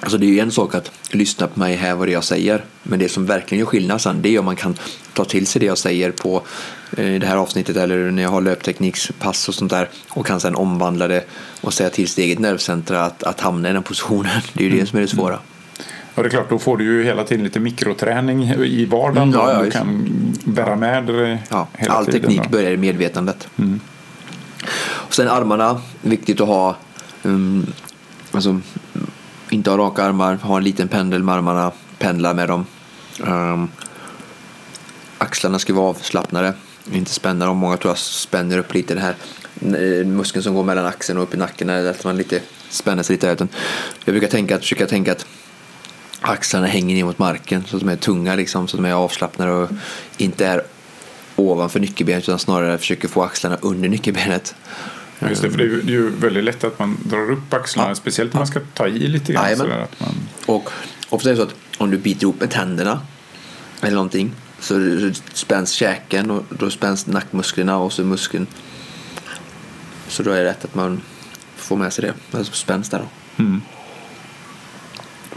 [0.00, 2.64] Alltså det är ju en sak att lyssna på mig här vad det jag säger.
[2.82, 4.76] Men det som verkligen gör skillnad sen det är om man kan
[5.12, 6.42] ta till sig det jag säger på
[6.96, 10.54] eh, det här avsnittet eller när jag har löpteknikspass och sånt där och kan sen
[10.56, 11.24] omvandla det
[11.60, 14.40] och säga till sitt eget nervcentra att, att hamna i den positionen.
[14.52, 15.38] Det är ju det som är det svåra.
[16.14, 19.22] Och det är klart, då får du ju hela tiden lite mikroträning i vardagen.
[19.28, 20.08] Mm, ja, ja, du kan
[20.44, 22.20] bära med Ja, hela all tiden.
[22.20, 22.48] teknik då.
[22.48, 23.48] börjar i medvetandet.
[24.80, 26.76] Och sen armarna, viktigt att ha
[27.22, 27.66] um,
[28.32, 28.60] alltså,
[29.50, 32.66] inte ha raka armar, ha en liten pendel med armarna, pendla med dem.
[33.22, 33.68] Um,
[35.18, 36.54] axlarna ska vara avslappnade,
[36.92, 37.56] inte spänna dem.
[37.56, 39.14] Många tror jag spänner upp lite den här
[39.60, 43.14] eh, muskeln som går mellan axeln och upp i nacken, att man lite spänner sig
[43.14, 43.26] lite.
[44.04, 45.26] Jag brukar tänka att, försöka tänka att
[46.28, 48.94] axlarna hänger ner mot marken så att de är tunga liksom, så att de är
[48.94, 49.70] avslappnade och
[50.16, 50.62] inte är
[51.36, 54.54] ovanför nyckelbenet utan snarare försöker få axlarna under nyckelbenet.
[55.18, 57.30] Ja, Just det, för det är ju, det är ju väldigt lätt att man drar
[57.30, 57.94] upp axlarna, Ja.
[57.94, 59.56] speciellt när man ska ta i lite grann.
[59.56, 60.14] Sådär, att man,
[60.46, 60.70] Och
[61.08, 63.00] ofta är det så att om du biter ihop med tänderna
[63.80, 64.74] eller någonting så
[65.32, 68.46] spänns käken och då spänns nackmusklerna och så muskeln.
[70.08, 71.00] Så då är det rätt att man
[71.56, 72.38] får med sig det.
[72.38, 73.42] Alltså spänns där då.
[73.44, 73.60] mm.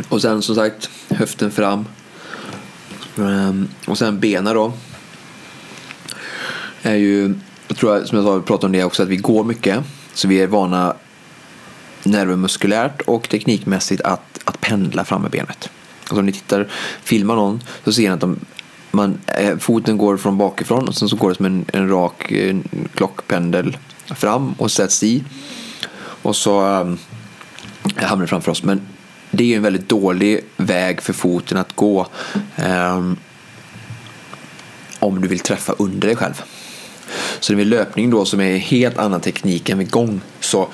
[0.10, 1.86] Och sen som sagt höften fram.
[3.18, 4.74] Ehm, och sen benen då.
[6.82, 7.36] Är ju,
[7.68, 9.80] jag tror jag, som jag sa, vi pratade om det också, att vi går mycket.
[10.14, 10.96] Så vi är vana
[12.04, 15.70] nervmuskulärt och teknikmässigt att, att pendla fram med benet.
[16.04, 16.68] Alltså om ni tittar,
[17.04, 18.40] filmar någon så ser ni att de,
[18.92, 22.32] man, eh, foten går från bakifrån och sen så går det som en, en rak
[22.32, 23.78] en klockpendel
[24.16, 25.24] fram och sätts i.
[26.22, 26.98] Och så um,
[27.96, 28.64] hamnar det framför oss.
[28.64, 28.82] Men
[29.38, 32.08] det är ju en väldigt dålig väg för foten att gå
[32.68, 33.18] um,
[35.00, 36.42] om du vill träffa under dig själv.
[37.40, 40.68] Så vid löpning då som är en helt annan teknik än vid gång så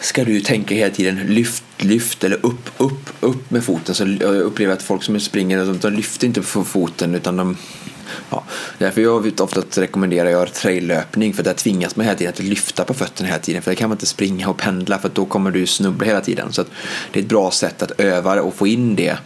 [0.00, 3.94] ska du tänka hela tiden lyft, lyft eller upp, upp, upp med foten.
[3.94, 7.56] Så eh, jag upplever att folk som springer de lyfter inte på foten utan de
[8.30, 8.44] Ja,
[8.78, 12.94] därför jag oftast rekommenderar jag traillöpning för där tvingas man hela tiden att lyfta på
[12.94, 15.66] fötterna hela tiden för där kan man inte springa och pendla för då kommer du
[15.66, 16.52] snubbla hela tiden.
[16.52, 16.70] Så att
[17.12, 19.16] det är ett bra sätt att öva och få in det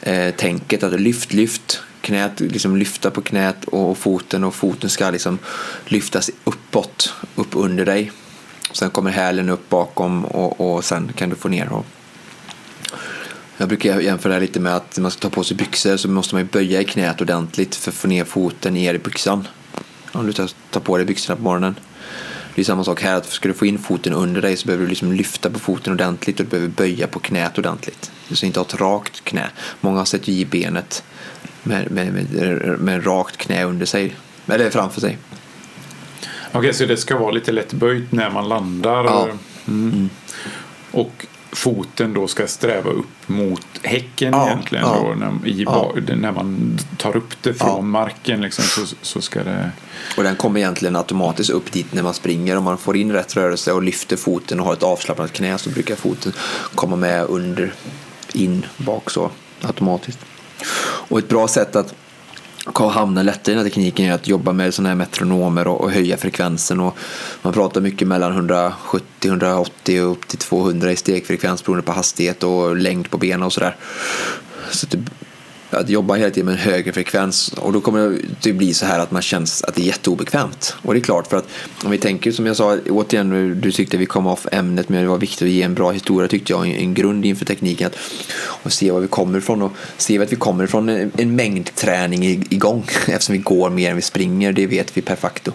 [0.00, 5.10] eh, tänket att lyft, lyft knät, liksom lyfta på knät och foten och foten ska
[5.10, 5.38] liksom
[5.84, 8.12] lyftas uppåt, upp under dig.
[8.72, 11.86] Sen kommer hälen upp bakom och, och sen kan du få ner och
[13.56, 15.96] jag brukar jämföra det här lite med att när man ska ta på sig byxor
[15.96, 18.98] så måste man ju böja i knät ordentligt för att få ner foten ner i
[18.98, 19.48] byxan.
[20.12, 21.74] Om du tar, på dig byxorna på morgonen.
[22.54, 24.84] Det är samma sak här, att ska du få in foten under dig så behöver
[24.84, 28.12] du liksom lyfta på foten ordentligt och du behöver böja på knät ordentligt.
[28.28, 29.50] Du ska inte ha ett rakt knä.
[29.80, 31.04] Många sätter ju i benet
[31.62, 35.18] med, med, med, med rakt knä under sig, eller framför sig.
[36.52, 39.04] Okej, så det ska vara lite lätt böjt när man landar.
[39.04, 39.28] Ja.
[39.68, 40.10] Mm.
[40.90, 44.84] Och foten då ska sträva upp mot häcken Ja, egentligen.
[44.84, 44.96] ja.
[45.02, 45.92] Då, när, i, Ja.
[46.16, 47.80] när man tar upp det från Ja.
[47.80, 49.70] marken liksom, så, så ska det...
[50.16, 52.56] Och den kommer egentligen automatiskt upp dit när man springer.
[52.56, 55.70] Om man får in rätt rörelse och lyfter foten och har ett avslappnat knä så
[55.70, 56.32] brukar foten
[56.74, 57.74] komma med under,
[58.32, 59.30] in, bak så
[59.62, 60.18] automatiskt.
[61.08, 61.94] Och ett bra sätt att
[62.72, 65.90] hamna lättare i den här tekniken är att jobba med sådana här metronomer och, och
[65.90, 66.80] höja frekvensen.
[66.80, 66.96] Och
[67.42, 72.76] man pratar mycket mellan 170-180 och upp till 200 i stegfrekvens beroende på hastighet och
[72.76, 73.76] längd på benen och sådär.
[74.70, 74.98] Så det,
[75.74, 78.98] att jobba hela tiden med en högre frekvens och då kommer det bli så här
[78.98, 80.76] att man känns att det är jätteobekvämt.
[80.82, 81.48] Och det är klart för att
[81.84, 85.08] om vi tänker som jag sa återigen, du tyckte vi kom av ämnet men det
[85.08, 87.96] var viktigt att ge en bra historia tyckte jag, en grund inför tekniken att,
[88.38, 91.74] och se var vi kommer ifrån och se att vi kommer ifrån en, en mängd
[91.74, 95.52] träning igång eftersom vi går mer än vi springer, det vet vi per facto.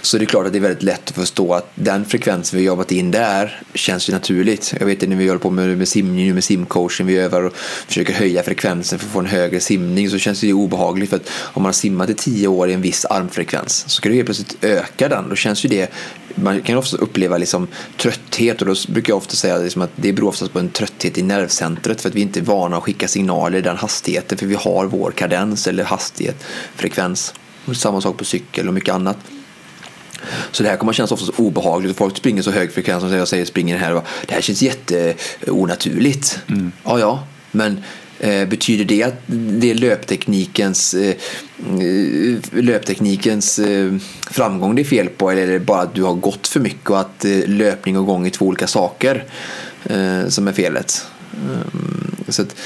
[0.00, 2.64] Så det är klart att det är väldigt lätt att förstå att den frekvensen vi
[2.64, 4.74] jobbat in där känns ju naturligt.
[4.80, 7.56] Jag vet det när vi håller på med, med simning, med simcoaching, vi övar och
[7.86, 11.16] försöker höja frekvensen för att få en högre simning så känns det ju obehagligt för
[11.16, 14.14] att om man har simmat i tio år i en viss armfrekvens så ska du
[14.14, 15.28] helt plötsligt öka den.
[15.28, 15.92] Då känns ju det
[16.34, 20.12] man kan ofta uppleva liksom trötthet och då brukar jag ofta säga liksom att det
[20.12, 23.08] beror oftast på en trötthet i nervcentret för att vi inte är vana att skicka
[23.08, 26.44] signaler i den hastigheten för vi har vår kadens eller hastighet,
[26.76, 27.34] frekvens.
[27.64, 29.16] Och samma sak på cykel och mycket annat.
[30.50, 31.96] Så det här kommer kännas oftast obehagligt.
[31.96, 33.94] Folk springer så hög frekvens som jag säger springer här.
[33.94, 36.38] Och det här känns jätteonaturligt.
[36.48, 36.72] Mm.
[36.84, 37.84] Ja, ja, men
[38.20, 41.14] Eh, betyder det att det är löpteknikens, eh,
[41.80, 43.60] eh, löpteknikens
[44.30, 46.90] framgång det är fel på eller är det bara att du har gått för mycket
[46.90, 49.24] och att löpning och gång är två olika saker
[50.28, 51.06] som är felet?
[52.28, 52.56] Så att,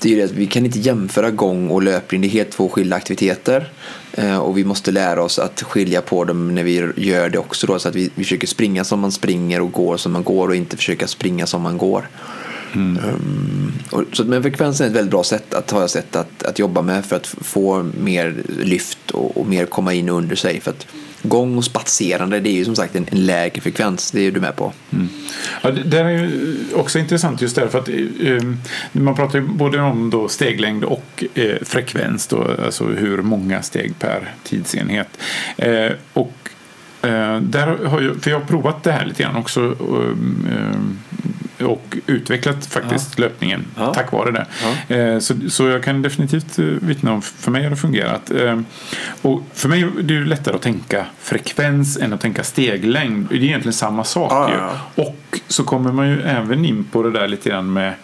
[0.00, 2.68] det är det att vi kan inte jämföra gång och löpning, det är helt två
[2.68, 3.72] skilda aktiviteter.
[4.40, 7.66] Och vi måste lära oss att skilja på dem när vi gör det också.
[7.66, 10.48] Då, så att vi, vi försöker springa som man springer och går som man går
[10.48, 12.08] och inte försöka springa som man går.
[12.72, 13.04] Mm.
[13.04, 16.42] Um, och, så, men frekvensen är ett väldigt bra sätt att, har jag sett, att,
[16.42, 20.60] att jobba med för att få mer lyft och, och mer komma in under sig.
[20.60, 20.86] För att,
[21.22, 24.40] gång och spatserande det är ju som sagt en, en lägre frekvens, det är du
[24.40, 24.72] med på.
[24.90, 25.08] Mm.
[25.62, 28.58] Ja, det, det är ju också intressant just därför att um,
[28.92, 33.98] man pratar ju både om då steglängd och uh, frekvens, då, alltså hur många steg
[33.98, 35.08] per tidsenhet.
[35.66, 36.32] Uh, och
[37.02, 40.98] eh, där har jag, för jag har provat det här lite grann också um,
[41.60, 43.24] och utvecklat faktiskt ja.
[43.24, 43.94] löpningen ja.
[43.94, 44.46] tack vare det.
[44.62, 44.96] Ja.
[44.96, 48.30] Eh, så, så jag kan definitivt eh, vittna om, för mig har det fungerat.
[48.30, 48.60] Eh,
[49.22, 53.28] och för mig är det lättare att tänka frekvens än att tänka steglängd.
[53.28, 54.56] Det är egentligen samma sak ju.
[55.02, 57.94] Och så kommer man ju även in på det där lite grann med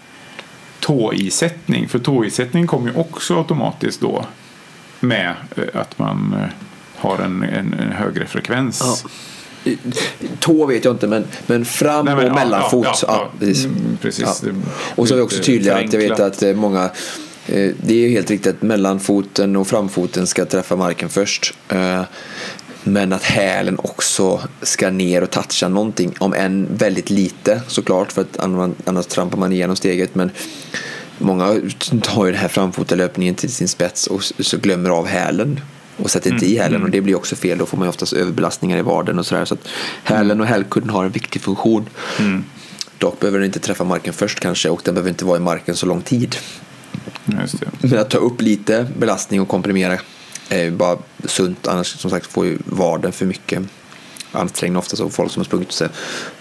[0.80, 1.88] tåisättning.
[1.88, 4.24] För tåisättning kommer ju också automatiskt då
[5.00, 5.34] med
[5.74, 6.36] att man
[6.96, 9.04] har en, en, en högre frekvens.
[10.40, 12.86] Tå vet jag inte, men, men fram Nej, men, och ja, mellanfot.
[12.86, 13.64] Ja, ja, precis.
[13.64, 14.42] Mm, precis.
[14.94, 16.84] Och så är vi också tydliga att jag vet att eh, många
[17.46, 21.54] eh, det är helt riktigt att mellanfoten och framfoten ska träffa marken först.
[21.68, 22.02] Eh,
[22.84, 28.22] men att hälen också ska ner och toucha någonting, om än väldigt lite såklart, för
[28.22, 28.38] att
[28.84, 30.14] annars trampar man igenom steget.
[30.14, 30.30] Men
[31.18, 31.60] många
[32.02, 35.60] tar ju den här framfotelöpningen till sin spets och så glömmer av hälen
[35.96, 36.56] och sätter inte mm.
[36.56, 36.90] i hälen och mm.
[36.90, 37.58] det blir också fel.
[37.58, 39.44] Då får man oftast överbelastningar i vaden och sådär.
[39.44, 39.68] Så att
[40.04, 41.88] hälen och hälkudden har en viktig funktion.
[42.18, 42.44] Mm.
[42.98, 45.76] Dock behöver den inte träffa marken först kanske och den behöver inte vara i marken
[45.76, 46.36] så lång tid.
[47.80, 49.98] Men att ta upp lite belastning och komprimera
[50.48, 51.68] är bara sunt.
[51.68, 53.62] Annars som sagt får ju vaden för mycket
[54.34, 55.88] ansträngning ofta så folk som har sprungit sig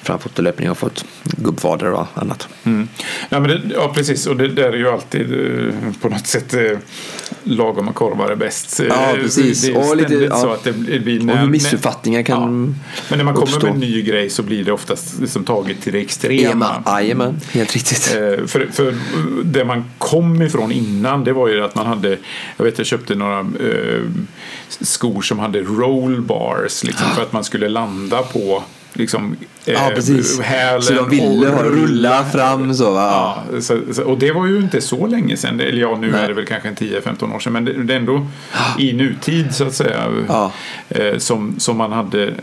[0.02, 2.48] framfotelöpning har fått gubbvader och annat.
[2.64, 2.88] Mm.
[3.30, 6.54] Ja, men det, ja precis och det där är ju alltid eh, på något sätt
[6.54, 6.78] eh,
[7.44, 8.82] lagom korvar är bäst.
[8.90, 9.62] Ja eh, precis.
[9.62, 10.38] Det är och lite, ja.
[10.38, 12.48] så att det blir när, och missuppfattningar kan ja.
[13.10, 13.66] Men när man kommer uppstå.
[13.66, 16.84] med en ny grej så blir det oftast liksom taget till det extrema.
[16.86, 18.04] Jajamän, helt riktigt.
[18.48, 18.96] För, för
[19.44, 22.18] det man kom ifrån innan det var ju att man hade,
[22.58, 24.02] jag vet jag köpte några eh,
[24.70, 29.96] skor som hade roll bars liksom, för att man skulle landa på liksom, ja, eh,
[29.96, 30.40] precis.
[30.40, 30.82] hälen.
[30.82, 32.84] Så de ville och rulla fram så?
[32.84, 35.60] Ja, så, så, och det var ju inte så länge sedan.
[35.60, 36.22] Eller ja, nu Nej.
[36.22, 37.54] är det väl kanske 10-15 år sedan.
[37.54, 38.28] Men det, det är ändå
[38.80, 40.26] i nutid så att säga.
[40.28, 40.52] Ja.
[40.90, 42.34] Eh, som, som man hade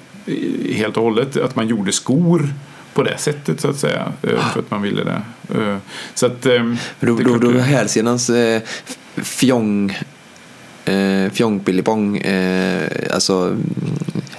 [0.74, 1.37] helt och hållet.
[1.37, 2.48] Att man gjorde skor
[2.94, 4.12] på det sättet så att säga.
[4.22, 5.22] Eh, för att man ville det.
[5.61, 5.76] Eh,
[6.14, 8.62] så att, eh, då, då, då hälsenans eh,
[9.16, 9.98] fjong
[10.90, 13.57] eh, fjongpillipong, eh, alltså,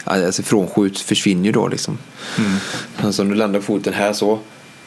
[0.03, 1.97] alltså frånskjut försvinner ju då liksom.
[2.37, 2.57] Mm.
[2.97, 4.39] Alltså om du landar foten här så,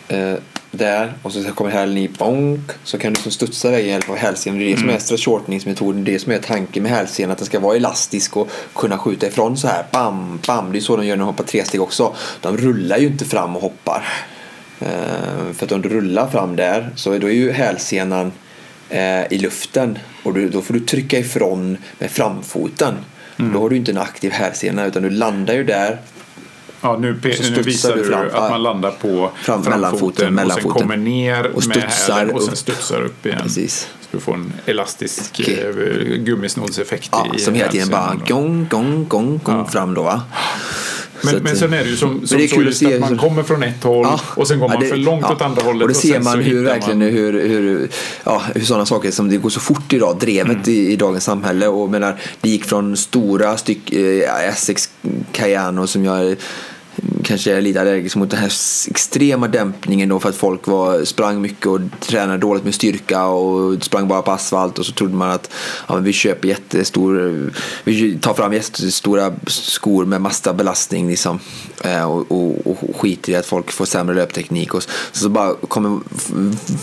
[0.08, 0.34] eh,
[0.70, 4.16] där och så kommer hälen i bonk så kan du liksom studsa iväg hjälp av
[4.16, 4.58] hälsenan.
[4.58, 5.00] Det är det som är mm.
[5.00, 8.50] stretchortningsmetoden, det är det som är tanken med hälsenan, att den ska vara elastisk och
[8.74, 10.72] kunna skjuta ifrån så här, bam, bam.
[10.72, 12.14] Det är så de gör när de hoppar tre steg också.
[12.40, 14.06] De rullar ju inte fram och hoppar.
[14.82, 18.32] Uh, för att om du rullar fram där så då är ju hälsenan
[18.94, 22.94] uh, i luften och du, då får du trycka ifrån med framfoten.
[23.36, 23.52] Mm.
[23.52, 25.98] Då har du inte en aktiv hälsena utan du landar ju där.
[26.80, 30.96] Ja, nu, nu visar du, fram, att man landar på fram, framfoten, och sen kommer
[30.96, 33.40] ner och studsar, med hälen och sen studsar upp igen.
[33.42, 33.88] Precis.
[34.00, 35.54] Så du får en elastisk okay.
[35.54, 39.66] Eh, gummisnoddseffekt ja, Som hela tiden bara gång, gång, gång, gång ja.
[39.66, 40.22] fram då va?
[41.24, 42.78] Men, att, men sen är det ju som, som det är så kul att just
[42.78, 44.20] se att man kommer från ett håll Ja.
[44.36, 45.32] och sen går man det- för långt ja.
[45.34, 45.82] åt andra hållet.
[45.82, 47.88] Och då ser man hur verkligen man- hur, hur,
[48.24, 51.68] ja, hur sådana saker som det går så fort idag, drevet i, i dagens samhälle.
[51.68, 54.90] Och menar, det gick från stora styck, eh, Essex
[55.32, 56.36] Cayano som jag
[57.24, 58.52] kanske är lite allergisk mot den här
[58.90, 63.84] extrema dämpningen då för att folk var, sprang mycket och tränade dåligt med styrka och
[63.84, 65.50] sprang bara på asfalt och så trodde man att
[65.88, 67.52] ja, vi köper jättestor,
[67.84, 71.38] vi tar fram jättestora skor med massa belastning liksom
[71.84, 75.54] eh, och, och, och skiter i att folk får sämre löpteknik och så, så bara
[75.54, 76.00] kommer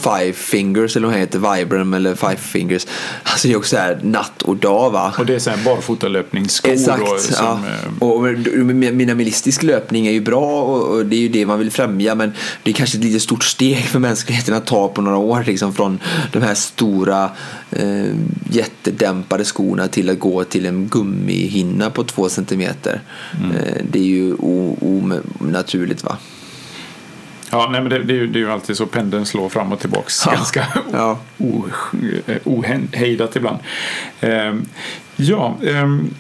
[0.04, 2.88] Five Fingers eller vad heter, Vibram eller Five Fingers.
[3.24, 5.14] Alltså det är också så här natt och dag va.
[5.18, 7.04] Och det är så här barfotalöpningsskor Exakt.
[7.06, 7.60] då, som, ja.
[8.02, 8.22] eh, och
[8.94, 12.34] minimalistisk löpning är ju bra och, och det är ju det man vill främja men
[12.64, 15.74] det är kanske ett lite stort steg för mänskligheten att ta på några år liksom
[15.74, 16.00] från
[16.32, 17.30] de här stora
[17.72, 18.16] eh,
[18.50, 23.02] jättedämpade skorna till att gå till en gummihinna på två centimeter.
[23.44, 23.52] Mm.
[23.58, 24.36] Eh, det är ju
[25.40, 26.18] onaturligt va?
[27.52, 29.72] Ja, nej, men det, det, är ju, det är ju alltid så pendeln slår fram
[29.72, 30.32] och tillbaks Ja.
[30.32, 31.20] ganska Ja.
[32.28, 33.58] eh, ohejdat ibland.
[34.22, 34.66] Ehm,
[35.16, 36.14] ja, ehm,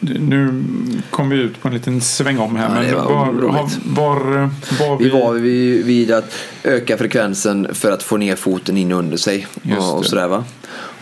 [0.00, 0.64] nu
[1.10, 2.82] kom vi ut på en liten sväng om här.
[2.82, 5.04] Ja, men var var, var, var vi...
[5.04, 6.34] Vi var vid, vid att
[6.64, 9.46] öka frekvensen för att få ner foten in under sig.
[9.62, 10.44] Just Och, och sådär va.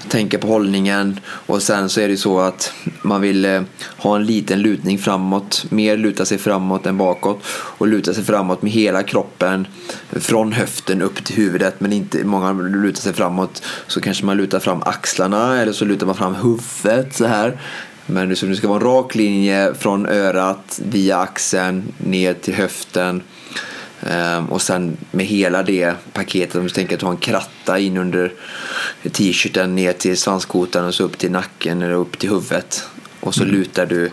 [0.08, 2.72] Tänka på hållningen och sen så är det så att
[3.02, 3.62] man vill eh,
[3.96, 5.66] ha en liten lutning framåt.
[5.68, 7.42] Mer luta sig framåt än bakåt.
[7.48, 9.66] Och luta sig framåt med hela kroppen.
[10.10, 11.80] Från höften upp till huvudet.
[11.80, 13.62] Men inte många lutar sig framåt.
[13.86, 17.60] Så kanske man lutar fram axlarna eller så lutar man fram huvudet så här.
[18.06, 23.22] Men det ska vara en rak linje från örat via axeln ner till höften.
[24.10, 27.78] Ehm, och sen med hela det paketet, om du tänker att du har en kratta
[27.78, 28.32] in under
[29.12, 32.84] t-shirten ner till svanskotan och så upp till nacken eller upp till huvudet.
[33.20, 34.10] Och så lutar du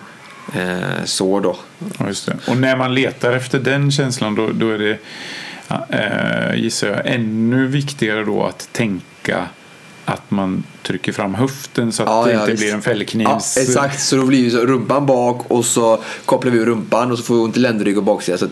[0.55, 1.57] eh, så då.
[1.99, 2.33] Ja.
[2.47, 4.97] Och när man letar efter den känslan då, då är det
[5.89, 9.47] eh, gissar jag ännu viktigare då att tänka
[10.13, 12.61] att man trycker fram höften så att Ja, det ja, inte visst.
[12.61, 13.57] blir en Ja, fällknivs...
[13.57, 17.23] exakt, så då blir ju rumpan bak och så kopplar vi ur rumpan och så
[17.23, 18.37] får vi ont i ländrygg och baksida.
[18.37, 18.47] Så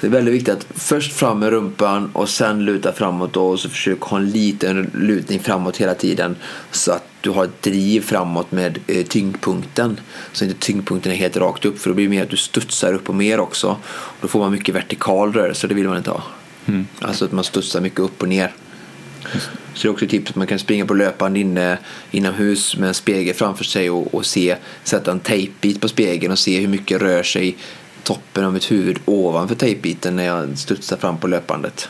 [0.00, 3.68] det är väldigt viktigt att först fram med rumpan och sen luta framåt och så
[3.68, 6.36] försök ha en liten lutning framåt hela tiden
[6.70, 10.00] så att du har ett driv framåt med eh, tyngdpunkten.
[10.32, 12.92] Så inte tyngdpunkten är helt rakt upp för då blir det mer att du studsar
[12.94, 13.76] upp och mer också.
[14.20, 16.22] Då får man mycket vertikal rörelse det vill man inte ha.
[17.00, 18.54] Alltså att man studsar mycket upp och ner.
[19.74, 21.78] Så det är också ett tips att man kan springa på löpband inne
[22.10, 26.38] inomhus med en spegel framför sig och, och se, sätta en tejpbit på spegeln och
[26.38, 27.56] se hur mycket rör sig
[28.02, 31.88] toppen av mitt huvud ovanför tejpbiten när jag studsar fram på löpbandet.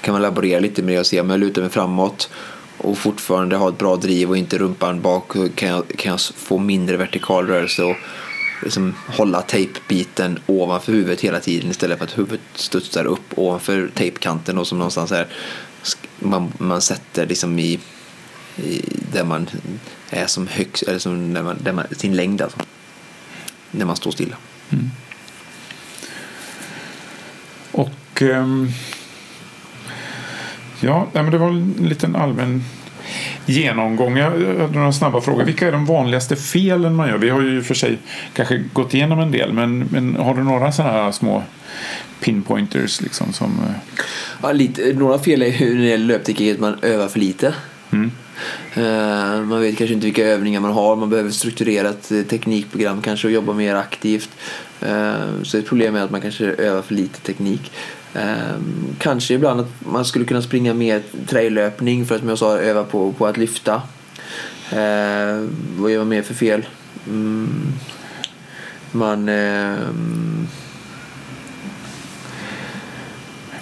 [0.00, 2.30] kan man laborera lite med det och se om jag lutar mig framåt
[2.78, 6.58] och fortfarande ha ett bra driv och inte rumpan bak kan jag, kan jag få
[6.58, 7.96] mindre vertikal rörelse och
[8.62, 14.58] liksom hålla tejpbiten ovanför huvudet hela tiden istället för att huvudet studsar upp ovanför tejpkanten
[14.58, 15.26] och som någonstans är
[16.18, 17.80] man, man sätter liksom i,
[18.56, 19.48] i där man
[20.10, 22.58] är som högst eller som där man, där man, sin längd alltså.
[23.70, 24.36] När man står stilla.
[24.70, 24.90] Mm.
[27.72, 28.68] Och ehm,
[30.80, 32.64] ja, men det var en liten allmän
[33.46, 34.16] genomgång.
[34.16, 35.44] Jag hade några snabba frågor.
[35.44, 37.18] Vilka är de vanligaste felen man gör?
[37.18, 37.98] Vi har ju för sig
[38.34, 41.42] kanske gått igenom en del, men, men har du några sådana här små
[42.20, 43.46] pinpointers liksom som...
[43.46, 43.94] eh,
[44.42, 47.54] Ja, lite, några fel är ju när det gäller löpteknik att man övar för lite.
[47.90, 48.10] Mm.
[48.74, 50.96] Eh, man vet kanske inte vilka övningar man har.
[50.96, 54.30] Man behöver strukturerat eh, teknikprogram kanske och jobba mer aktivt.
[55.42, 57.72] Så ett problem är att man kanske övar för lite teknik.
[58.14, 58.56] Eh,
[58.98, 62.84] kanske ibland att man skulle kunna springa mer traillöpning för att som jag sa öva
[62.84, 63.74] på, på att lyfta.
[64.72, 65.46] Eh,
[65.78, 66.66] vad gör man mer för fel?
[67.06, 67.72] Mm,
[68.92, 69.28] man...
[69.28, 69.74] Eh,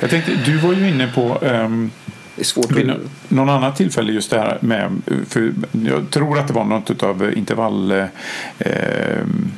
[0.01, 1.91] Jag tänkte, du var ju inne på ehm,
[2.43, 2.97] svårt vid att...
[2.97, 4.91] nå- någon annan tillfälle just det här med,
[5.29, 5.53] för
[5.85, 7.93] jag tror att det var något av intervall
[8.59, 9.53] ehm,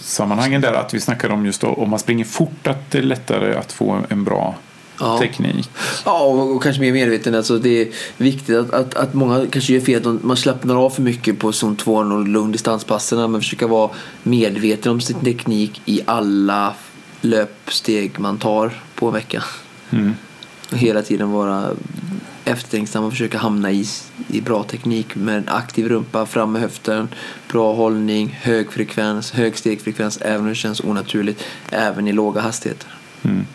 [0.00, 3.02] sammanhangen där att vi snackade om just då, om man springer fort att det är
[3.02, 4.54] lättare att få en bra
[5.00, 5.18] Ja.
[5.18, 5.70] teknik.
[6.04, 7.34] Ja, och, kanske mer medveten.
[7.34, 10.18] Alltså, det är viktigt att, att, att många kanske gör fel.
[10.22, 13.28] Man slappnar av för mycket på zon 2 och långdistanspasserna.
[13.28, 13.90] Men försöka vara
[14.22, 16.74] medveten om sin teknik i alla
[17.20, 19.42] löpsteg man tar på en vecka.
[19.90, 20.14] Mm.
[20.72, 21.70] Och hela tiden vara
[22.44, 23.86] eftertänksam och försöka hamna i,
[24.28, 27.08] i bra teknik med en aktiv rumpa, fram med höften,
[27.52, 32.88] bra hållning, hög frekvens, hög stegfrekvens även om det känns onaturligt, även i låga hastigheter.
[33.22, 33.46] Mm.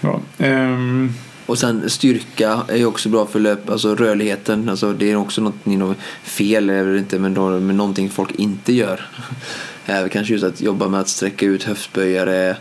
[0.00, 1.12] Ja, ehm,
[1.46, 4.68] Och sen styrka är ju också bra för löp, alltså rörligheten.
[4.68, 9.08] Alltså det är också något fel, eller inte, men, då, men någonting folk inte gör.
[9.86, 12.56] Även kanske just att jobba med att sträcka ut höftböjare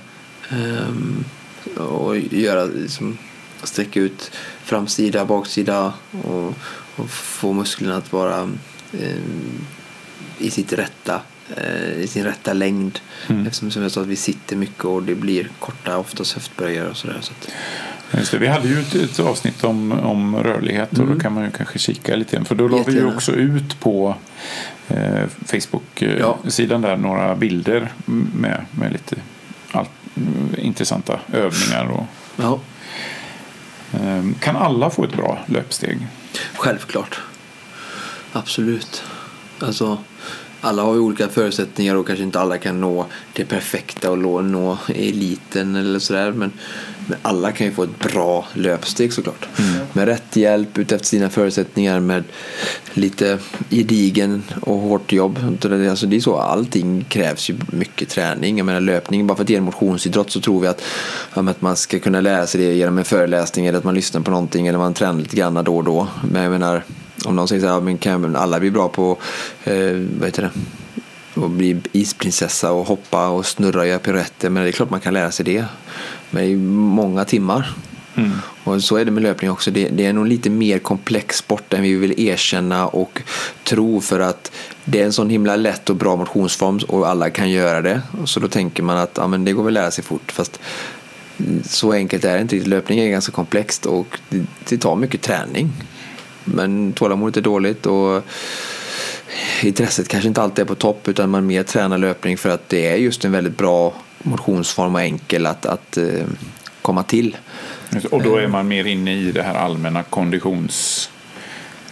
[0.51, 1.26] um,
[1.78, 3.17] och göra, liksom,
[3.64, 4.32] sträcka ut
[4.64, 5.93] framsida, baksida
[6.24, 6.53] och,
[6.95, 8.58] och få musklerna att vara um,
[10.38, 12.99] i sitt rätta Eh, i sin rätta längd.
[13.28, 13.47] Mm.
[13.47, 16.97] Eftersom som jag sa att vi sitter mycket och det blir korta oftast höftböjare och
[16.97, 17.18] sådär.
[17.22, 17.34] Så
[18.18, 21.14] Just det, vi hade ju ett, ett avsnitt om, om rörlighet och mm.
[21.14, 22.45] då kan man ju kanske kika lite.
[22.45, 24.16] För då la vi ju också ut på
[24.88, 26.89] eh, Facebook-sidan ja.
[26.89, 27.91] där några bilder
[28.34, 29.16] med, med lite
[29.72, 29.89] allt,
[30.58, 31.91] intressanta övningar.
[31.91, 32.60] Och, ja.
[33.94, 36.08] Ehm, kan alla få ett bra löpsteg?
[36.58, 37.20] Självklart.
[38.34, 39.04] Absolut.
[39.60, 39.98] Alltså
[40.66, 44.78] alla har ju olika förutsättningar och kanske inte alla kan nå det perfekta och nå
[44.88, 46.32] eliten eller sådär.
[46.32, 46.51] Men,
[47.07, 49.47] men alla kan ju få ett bra löpsteg såklart.
[49.59, 49.86] Mm.
[49.93, 52.24] Med rätt hjälp utefter sina förutsättningar med
[52.93, 53.39] lite
[53.70, 55.39] gedigen och hårt jobb.
[55.89, 58.57] Alltså det är så, allting krävs ju mycket träning.
[58.57, 60.82] Jag menar löpning, bara för att det är en motionsidrott så tror vi att,
[61.34, 64.32] att man ska kunna lära sig det genom en föreläsning eller att man lyssnar på
[64.32, 66.07] någonting eller man tränar lite grann då och då.
[66.32, 66.84] Men jag menar
[67.26, 69.17] om någon säger så här, men kan alla bli bra på,
[69.63, 70.51] eh, vad heter det?
[71.36, 74.49] och bli isprinsessa och hoppa och snurra och göra piruetter.
[74.49, 75.65] Men det är klart man kan lära sig det.
[76.30, 77.73] Men i många timmar.
[78.15, 78.32] Mm.
[78.63, 79.71] Och så är det med löpning också.
[79.71, 83.21] Det, det, är nog lite mer komplex sport än vi vill erkänna och
[83.63, 84.51] tro för att
[84.86, 88.01] det är en sån himla lätt och bra motionsform och alla kan göra det.
[88.26, 90.32] Så då tänker man att ja, men det går väl att lära sig fort.
[90.32, 90.59] Fast
[91.63, 92.55] så enkelt är det inte.
[92.55, 95.71] Löpning är ganska komplext och det, det tar mycket träning.
[96.46, 98.24] Men tålamodet är dåligt och
[99.64, 102.88] intresset kanske inte alltid är på topp utan man mer tränar löpning för att det
[102.88, 103.93] är just en väldigt bra
[104.24, 106.24] motionsform och enkel att, att uh,
[106.82, 107.38] komma till.
[108.12, 111.10] Och då är man mer inne i det här allmänna konditions...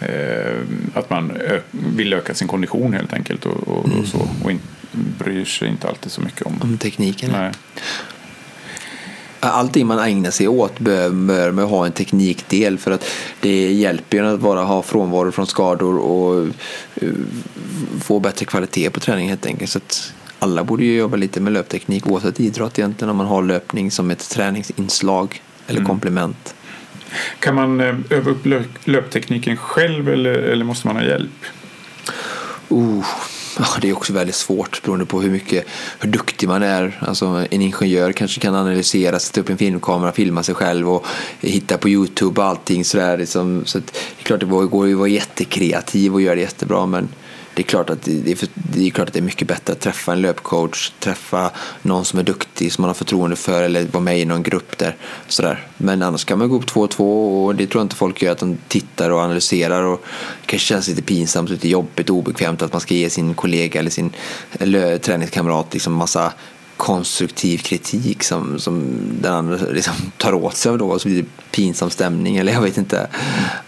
[0.00, 0.60] Eh,
[0.94, 1.32] att man
[1.70, 3.98] vill öka sin kondition helt enkelt och, och, mm.
[3.98, 4.28] och så.
[4.42, 4.60] Och in,
[4.92, 7.30] bryr sig inte alltid så mycket om, om tekniken.
[7.32, 7.52] Nej
[9.50, 13.04] allting man ägnar sig åt bör, man ha en teknikdel för att
[13.40, 16.46] det hjälper ju att bara ha frånvaro från skador och
[17.02, 17.14] uh,
[18.00, 19.70] få bättre kvalitet på träningen helt enkelt.
[19.70, 19.80] Så
[20.38, 24.10] alla borde ju jobba lite med löpteknik oavsett idrott egentligen om man har löpning som
[24.10, 25.88] ett träningsinslag eller mm.
[25.88, 26.54] komplement.
[27.38, 28.46] Kan man eh, öva upp
[28.84, 31.44] löptekniken själv eller, eller måste man ha hjälp?
[32.72, 33.04] Uh,
[33.58, 35.66] Ja, det är också väldigt svårt beroende på hur mycket,
[36.00, 36.98] hur duktig man är.
[37.00, 41.06] Alltså, en ingenjör kanske kan analysera, sätta upp en filmkamera, filma sig själv och
[41.40, 43.18] hitta på Youtube och allting sådär.
[43.18, 43.62] Liksom.
[43.66, 47.08] Så det är klart det går ju att vara jättekreativ och göra det jättebra men
[47.54, 49.72] det är, klart att det, är för, det är klart att det är mycket bättre
[49.72, 51.50] att träffa en löpcoach, träffa
[51.82, 54.78] någon som är duktig, som man har förtroende för eller vara med i någon grupp
[54.78, 54.96] där.
[55.28, 55.66] Sådär.
[55.76, 58.22] Men annars kan man gå upp två och två och det tror jag inte folk
[58.22, 60.00] gör, att de tittar och analyserar och
[60.40, 63.80] det kanske känns lite pinsamt, lite jobbigt och obekvämt att man ska ge sin kollega
[63.80, 64.12] eller sin
[64.52, 66.32] eller, eh, träningskamrat liksom massa
[66.84, 68.84] konstruktiv kritik som, som
[69.20, 72.52] den andra liksom tar åt sig av då och så blir det pinsam stämning eller
[72.52, 73.08] jag vet inte.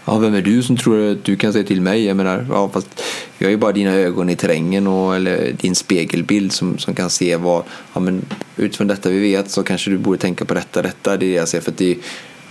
[0.05, 2.05] Ja, vem är du som tror att du kan säga till mig?
[2.05, 3.03] Jag menar, ja, fast
[3.37, 7.09] jag är ju bara dina ögon i terrängen och, eller din spegelbild som, som kan
[7.09, 7.63] se vad,
[7.93, 11.25] ja men utifrån detta vi vet så kanske du borde tänka på detta, detta, det
[11.25, 11.97] är det jag ser för att det är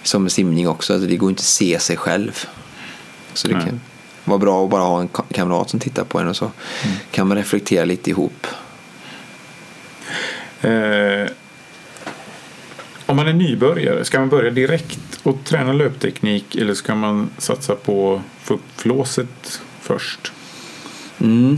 [0.02, 2.46] som med simning också, alltså det går inte att se sig själv.
[3.34, 3.80] Så det kan
[4.24, 6.96] vara bra att bara ha en kamrat som tittar på en och så mm.
[7.10, 8.46] kan man reflektera lite ihop.
[10.62, 11.30] Eh,
[13.06, 17.74] om man är nybörjare, ska man börja direkt och träna löpteknik eller ska man satsa
[17.74, 20.32] på få upp flåset först?
[21.20, 21.56] Mm.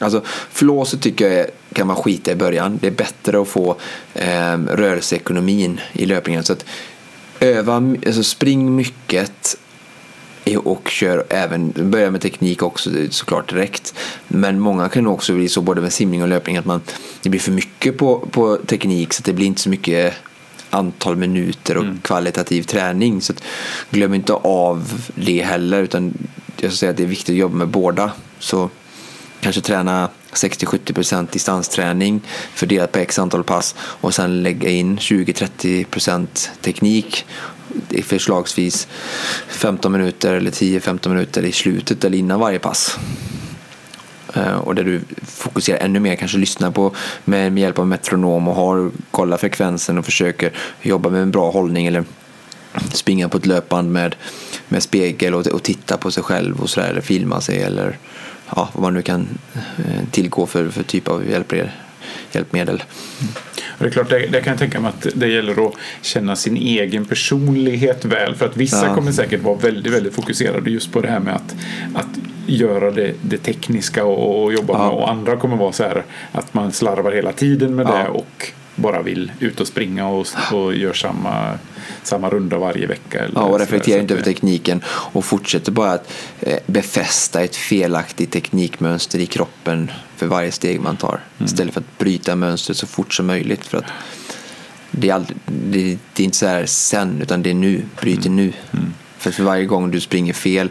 [0.00, 2.78] Alltså, flåset tycker jag kan man skita i början.
[2.80, 3.76] Det är bättre att få
[4.14, 6.44] eh, rörelseekonomin i löpningen.
[6.44, 6.64] Så att
[7.40, 9.56] öva, alltså spring mycket
[10.54, 13.94] och kör även, börja med teknik också såklart direkt.
[14.28, 16.80] Men många kan också bli så både med simning och löpning att man,
[17.22, 20.14] det blir för mycket på, på teknik så det blir inte så mycket
[20.70, 21.98] antal minuter och mm.
[22.02, 23.20] kvalitativ träning.
[23.20, 23.32] Så
[23.90, 26.14] glöm inte av det heller utan
[26.56, 28.12] jag ska säga att det är viktigt att jobba med båda.
[28.38, 28.70] Så
[29.40, 32.20] kanske träna 60-70% distansträning
[32.54, 36.26] fördelat på x antal pass och sen lägga in 20-30%
[36.60, 37.26] teknik
[38.02, 38.88] förslagsvis
[39.48, 42.98] 15 minuter eller 10-15 minuter i slutet eller innan varje pass.
[44.34, 46.94] Eh, och där du fokuserar ännu mer, kanske lyssnar på
[47.24, 50.52] med, med hjälp av metronom och har, kollar frekvensen och försöker
[50.82, 52.04] jobba med en bra hållning eller
[52.92, 54.16] springa på ett löpband med,
[54.68, 57.98] med spegel och, och titta på sig själv och sådär, eller filma sig eller
[58.56, 61.24] ja, vad man nu kan eh, tillgå för, för typ av
[62.32, 62.82] hjälpmedel.
[63.20, 63.32] Mm.
[63.78, 66.36] Och det är klart, det, det kan jag tänka mig att det gäller att känna
[66.36, 68.34] sin egen personlighet väl.
[68.34, 68.94] För att vissa Ja.
[68.94, 71.54] kommer säkert vara väldigt, väldigt fokuserade just på det här med att,
[71.94, 72.06] att
[72.46, 74.78] göra det, det tekniska och, och jobba Ja.
[74.78, 74.88] med.
[74.90, 77.98] Och andra kommer vara så här att man slarvar hela tiden med Ja.
[77.98, 81.58] det och bara vill ut och springa och, och gör samma,
[82.02, 83.18] samma runda varje vecka.
[83.18, 88.32] Eller Ja, och reflekterar inte över tekniken och fortsätter bara att eh, befästa ett felaktigt
[88.32, 91.20] teknikmönster i kroppen för varje steg man tar.
[91.44, 93.66] Istället för att bryta mönstret så fort som möjligt.
[93.66, 93.84] För att
[94.90, 97.82] det, är aldrig, det, det är inte så här sen, utan det är nu.
[98.00, 98.52] Bryt nu.
[99.18, 100.70] För, för varje gång du springer fel,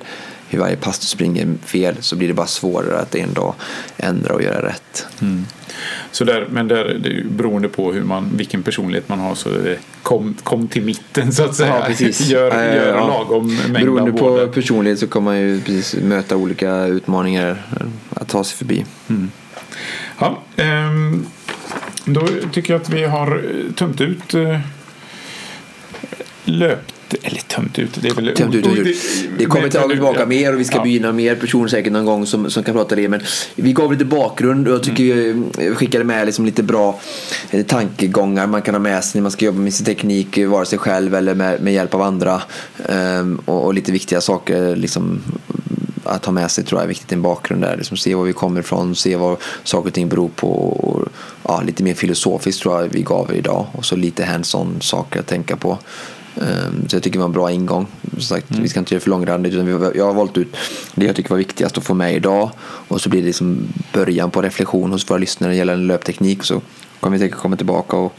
[0.50, 3.54] i varje pass du springer fel, så blir det bara svårare att en dag
[3.98, 5.08] ändra och göra rätt.
[6.12, 9.36] Så där, men där, det är ju beroende på hur man, vilken personlighet man har
[9.36, 9.50] så
[10.04, 11.76] kom, kom till mitten så att säga.
[11.80, 12.20] Ja, precis.
[12.30, 13.08] Gör, Eh, gör ja.
[13.08, 17.66] lagom mängd Beroende av på personlighet så kommer man ju precis möta olika utmaningar
[18.10, 18.86] att ta sig förbi.
[20.20, 21.26] Ja, ehm,
[22.06, 24.60] då tycker jag att vi har eh, tömt ut eh,
[27.24, 28.36] eller tömt ut, det är väl...
[28.36, 28.98] Tömt ut, ut.
[29.38, 30.26] Det kommer men- tillbaka ja.
[30.26, 30.84] mer och vi ska Ja.
[30.84, 33.10] begynna mer personer säkert någon gång som, som kan prata det.
[33.10, 33.22] Men
[33.56, 35.52] vi gav lite bakgrund och jag tycker Mm.
[35.58, 37.00] vi eh, skickade med liksom lite bra
[37.52, 40.50] eh, tankegångar man kan ha med sig när man ska jobba med sin teknik, eh,
[40.50, 42.42] vare sig själv eller med, med hjälp av andra.
[42.90, 45.22] Ehm, och, och lite viktiga saker liksom,
[46.04, 47.78] att ha med sig tror jag är viktigt i en bakgrund där.
[47.78, 50.48] Liksom se var vi kommer ifrån, se vad saker och ting beror på.
[50.48, 51.08] Och,
[51.44, 55.28] ja, lite mer filosofiskt tror jag vi gav idag och så lite hands-on saker att
[55.28, 55.78] tänka på.
[56.42, 57.88] Ehm, så jag tycker det var en bra ingång.
[58.12, 59.54] Som sagt, Vi ska inte göra det för långrandigt.
[59.54, 60.58] utan Jag har valt ut
[60.96, 62.52] det jag tycker var viktigast att få med idag.
[62.62, 66.44] Och så blir det liksom början på reflektion hos våra lyssnare gällande löpteknik.
[66.44, 66.62] Så
[67.00, 68.16] kommer vi säkert komma tillbaka och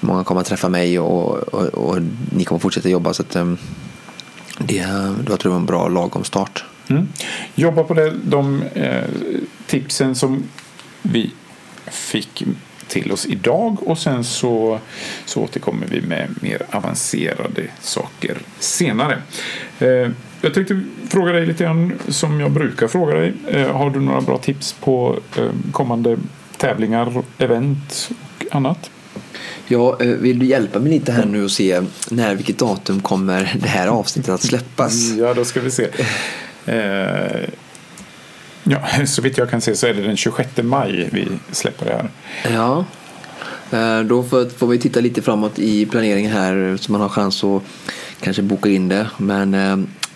[0.00, 1.98] många kommer att träffa mig och, och, och
[2.32, 3.14] ni kommer fortsätta jobba.
[3.14, 3.58] Så att, ehm,
[4.58, 6.64] det, var tror jag det var en bra lagom start.
[6.88, 7.08] Mm.
[7.54, 9.04] Jobba på det, de eh,
[9.66, 10.42] tipsen som
[11.02, 11.30] vi
[11.86, 12.44] fick
[12.88, 14.78] till oss idag och sen så,
[15.24, 19.22] så återkommer vi med mer avancerade saker senare.
[19.78, 20.10] Eh,
[20.40, 23.34] jag tänkte fråga dig lite grann som jag brukar fråga dig.
[23.48, 26.18] Eh, har du några bra tips på eh, kommande
[26.56, 28.90] tävlingar, event och annat?
[29.68, 33.68] Ja, vill du hjälpa mig lite här nu och se när, vilket datum kommer det
[33.68, 35.10] här avsnittet att släppas?
[35.18, 35.88] Ja, då ska vi se.
[38.66, 41.86] Eh, ja, så vitt jag kan se så är det den 26 maj vi släpper
[41.86, 42.10] det här.
[42.54, 42.84] Ja,
[43.70, 47.62] Eh, då får, vi titta lite framåt i planeringen här så man har chans att
[48.20, 49.06] kanske boka in det.
[49.16, 49.54] Men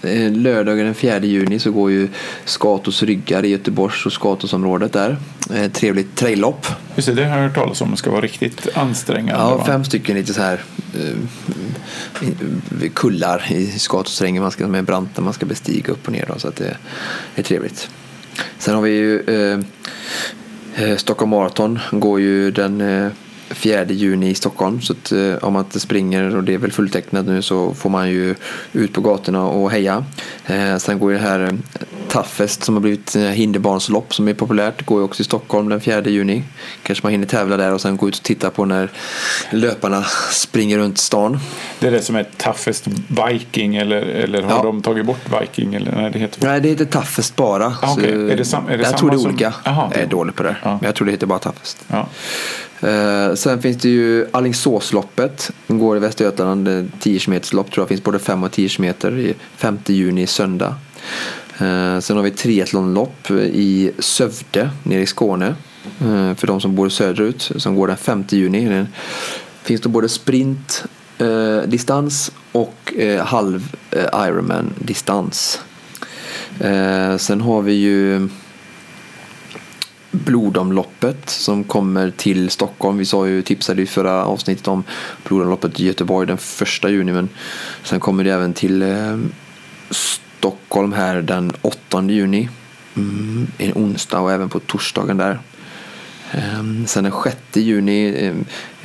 [0.03, 2.09] eh, lördagen den 4 juni så går ju
[2.44, 5.16] Skatos ryggar i Göteborgs och Skatosområdet där.
[5.55, 6.66] Eh, trevligt traillopp.
[6.96, 9.32] Just det, det har jag hört talas om ska vara riktigt ansträngande.
[9.32, 9.64] Ja, va?
[9.64, 10.61] fem stycken lite så här
[10.94, 11.16] eh,
[12.94, 16.26] kullar i Skatosträngen man ska, med brantar man ska bestiga upp och ner.
[16.28, 16.76] Då, så att det
[17.34, 17.88] är trevligt.
[18.59, 19.59] Sen har vi ju eh,
[20.74, 23.11] eh, Stockholm Marathon går ju den eh,
[23.51, 24.80] 4 juni i Stockholm.
[24.80, 27.90] Så att, eh, om man inte springer och det är väl fulltecknat nu så får
[27.90, 28.34] man ju
[28.72, 30.05] ut på gatorna och heja.
[30.46, 31.51] Eh, sen går ju det här eh,
[32.09, 34.86] Toughest som har blivit hinderbanslopp som är populärt.
[34.86, 36.42] går ju också i Stockholm den 4 juni.
[36.82, 38.90] Kanske man hinner tävla där och sen gå ut och titta på när
[39.51, 41.38] löparna springer runt stan.
[41.80, 42.86] Det är det som är toughest
[43.28, 44.62] Viking eller, eller har Ja.
[44.62, 45.74] de tagit bort Viking?
[45.74, 46.46] Eller, nej, det heter...
[46.48, 47.66] Nej, det heter Toughest bara.
[47.66, 48.32] Ah, Så, okej.
[48.32, 49.55] Är det sam- är det jag tror det är som- olika.
[49.64, 50.57] Jaha, jag är dålig på det.
[50.62, 50.70] Ja.
[50.70, 51.78] Men jag tror det heter bara Toughest.
[51.88, 52.09] Ja.
[52.81, 55.51] Eh, sen finns det ju Alingsåsloppet.
[55.66, 56.91] Den går i Västergötland.
[57.01, 58.95] 10 km lopp tror jag finns både 5 och 10 km
[59.57, 60.74] 5 juni söndag.
[61.59, 65.55] Eh, sen har vi triathlonlopp i Sövde nere i Skåne.
[66.01, 68.68] Eh, för de som bor söderut som går den 5 juni.
[68.68, 68.87] Det
[69.62, 70.85] finns det både sprint
[71.18, 75.61] eh, distans och eh, halv eh, Ironman distans.
[76.61, 78.28] Eh, sen har vi ju
[80.11, 82.98] blodomloppet som kommer till Stockholm.
[82.98, 84.84] Vi sa ju, tipsade i förra avsnittet om
[85.24, 87.12] blodomloppet i Göteborg den första juni.
[87.12, 87.28] Men
[87.82, 89.18] sen kommer det även till eh,
[89.90, 92.48] Stockholm här den 8 juni.
[92.96, 95.38] Mm, en onsdag och även på torsdagen där.
[96.32, 98.34] Eh, sen den 6 juni, eh,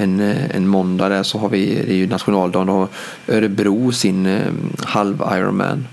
[0.03, 2.87] en, eh, en måndag där, så har vi, det är ju nationaldagen, då har
[3.27, 4.51] Örebro sin eh,
[4.83, 5.87] halv Ironman.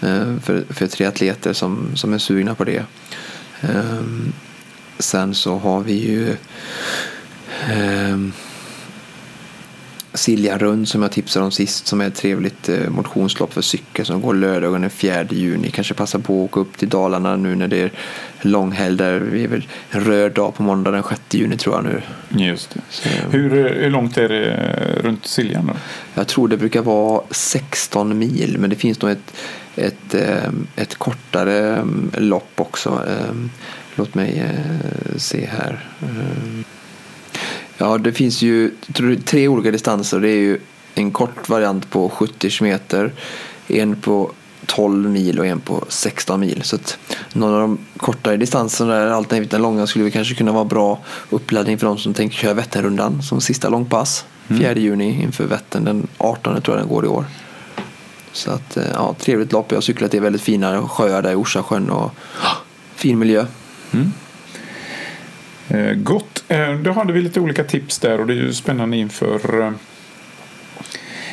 [0.00, 2.84] Eh, för, för tre atleter som, som är sugna på det.
[3.60, 4.32] Ehm,
[5.00, 6.36] sen så har vi ju
[7.70, 8.32] ehm,
[10.14, 14.06] Silja Rund som jag tipsade om sist som är ett trevligt eh, motionslopp för cykel
[14.06, 15.70] som går lördagen den 4 juni.
[15.70, 17.90] Kanske passa på att åka upp till Dalarna nu när det är
[18.40, 19.18] långhelg där.
[19.18, 22.02] Vi är väl en röd dag på måndag den 6 juni tror jag nu.
[22.46, 23.10] Just det.
[23.30, 25.72] Hur, eh, hur långt är det eh, runt Siljan då?
[26.14, 29.36] jag tror det brukar vara 16 mil men det finns nog ett,
[29.76, 33.02] ett, ehm, ett kortare ehm, lopp också.
[33.94, 35.88] Låt mig eh, se här.
[36.02, 36.64] Ehm,
[37.82, 40.20] Ja, det finns ju tror, tre olika distanser.
[40.20, 40.58] Det är ju
[40.94, 42.78] en kort variant på 70 km,
[43.68, 44.30] en på
[44.66, 46.62] 12 mil och en på 16 mil.
[46.62, 46.98] Så att
[47.32, 50.98] någon av de kortare distanserna, alternativt den långa, skulle vi kanske kunna vara bra
[51.30, 54.24] uppladdning för de som tänker köra Vätternrundan som sista långpass.
[54.48, 57.24] 4 juni inför Vättern, den 18 tror jag den går i år.
[58.32, 59.66] Så att, eh, ja, trevligt lopp.
[59.68, 62.14] Jag har cyklat i väldigt fina sjöar där i Orsasjön och
[62.94, 63.46] fin miljö.
[65.68, 66.44] Eh, gott.
[66.48, 69.72] Eh, då hade vi lite olika tips där och det är ju spännande inför eh,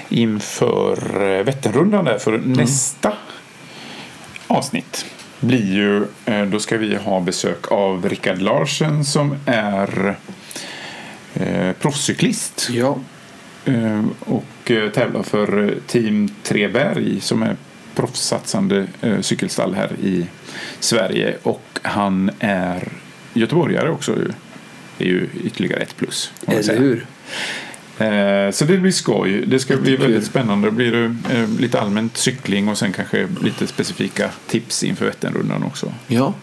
[0.09, 3.13] inför eh, Vätternrundan där för nästa
[4.47, 5.05] avsnitt
[5.39, 6.05] blir ju,
[6.51, 10.15] då ska vi ha besök av Rickard Larsen som är
[11.33, 12.97] eh, proffscyklist Ja.
[14.19, 17.55] och tävlar för Team Treberg som är
[17.97, 20.25] proffssatsande eh, cykelstall här i
[20.79, 22.87] Sverige och han är
[23.33, 24.15] göteborgare också.
[24.97, 26.31] Det är ju ytterligare ett plus.
[26.47, 27.05] Eller hur?
[27.99, 29.43] Eh, Så det blir skoj.
[29.47, 30.11] Det ska bli Jättekul.
[30.11, 30.67] väldigt spännande.
[30.67, 35.93] Det blir eh, lite allmänt cykling och sen kanske lite specifika tips inför Vätternrundan också.
[36.07, 36.33] Ja.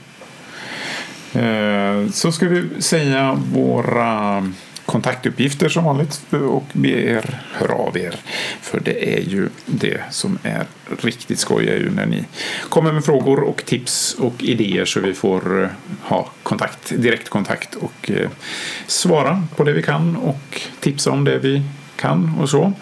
[1.40, 4.48] Eh, Så ska vi säga våra
[4.86, 8.14] kontaktuppgifter som vanligt eh, och be er höra av er.
[8.60, 10.66] För det är ju det som är
[11.02, 12.24] riktigt skoj är ju när ni
[12.68, 15.68] kommer med frågor och tips och idéer så vi får eh,
[16.02, 18.30] ha kontakt, direktkontakt och eh,
[18.86, 21.62] svara på det vi kan och tipsa om det vi
[21.96, 22.72] kan och så.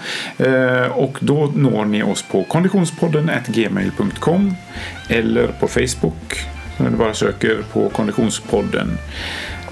[0.90, 4.55] Och då når ni oss på konditionspodden gmail.com
[5.09, 6.46] eller på Facebook
[6.76, 8.98] när du bara söker på Konditionspodden.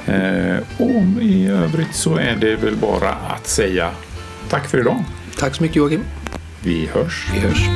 [0.07, 3.91] Eh, och i övrigt så är det väl bara att säga
[4.49, 5.05] tack för idag.
[5.39, 6.05] Tack så mycket Joakim.
[6.63, 7.27] Vi hörs.
[7.35, 7.69] Vi hörs.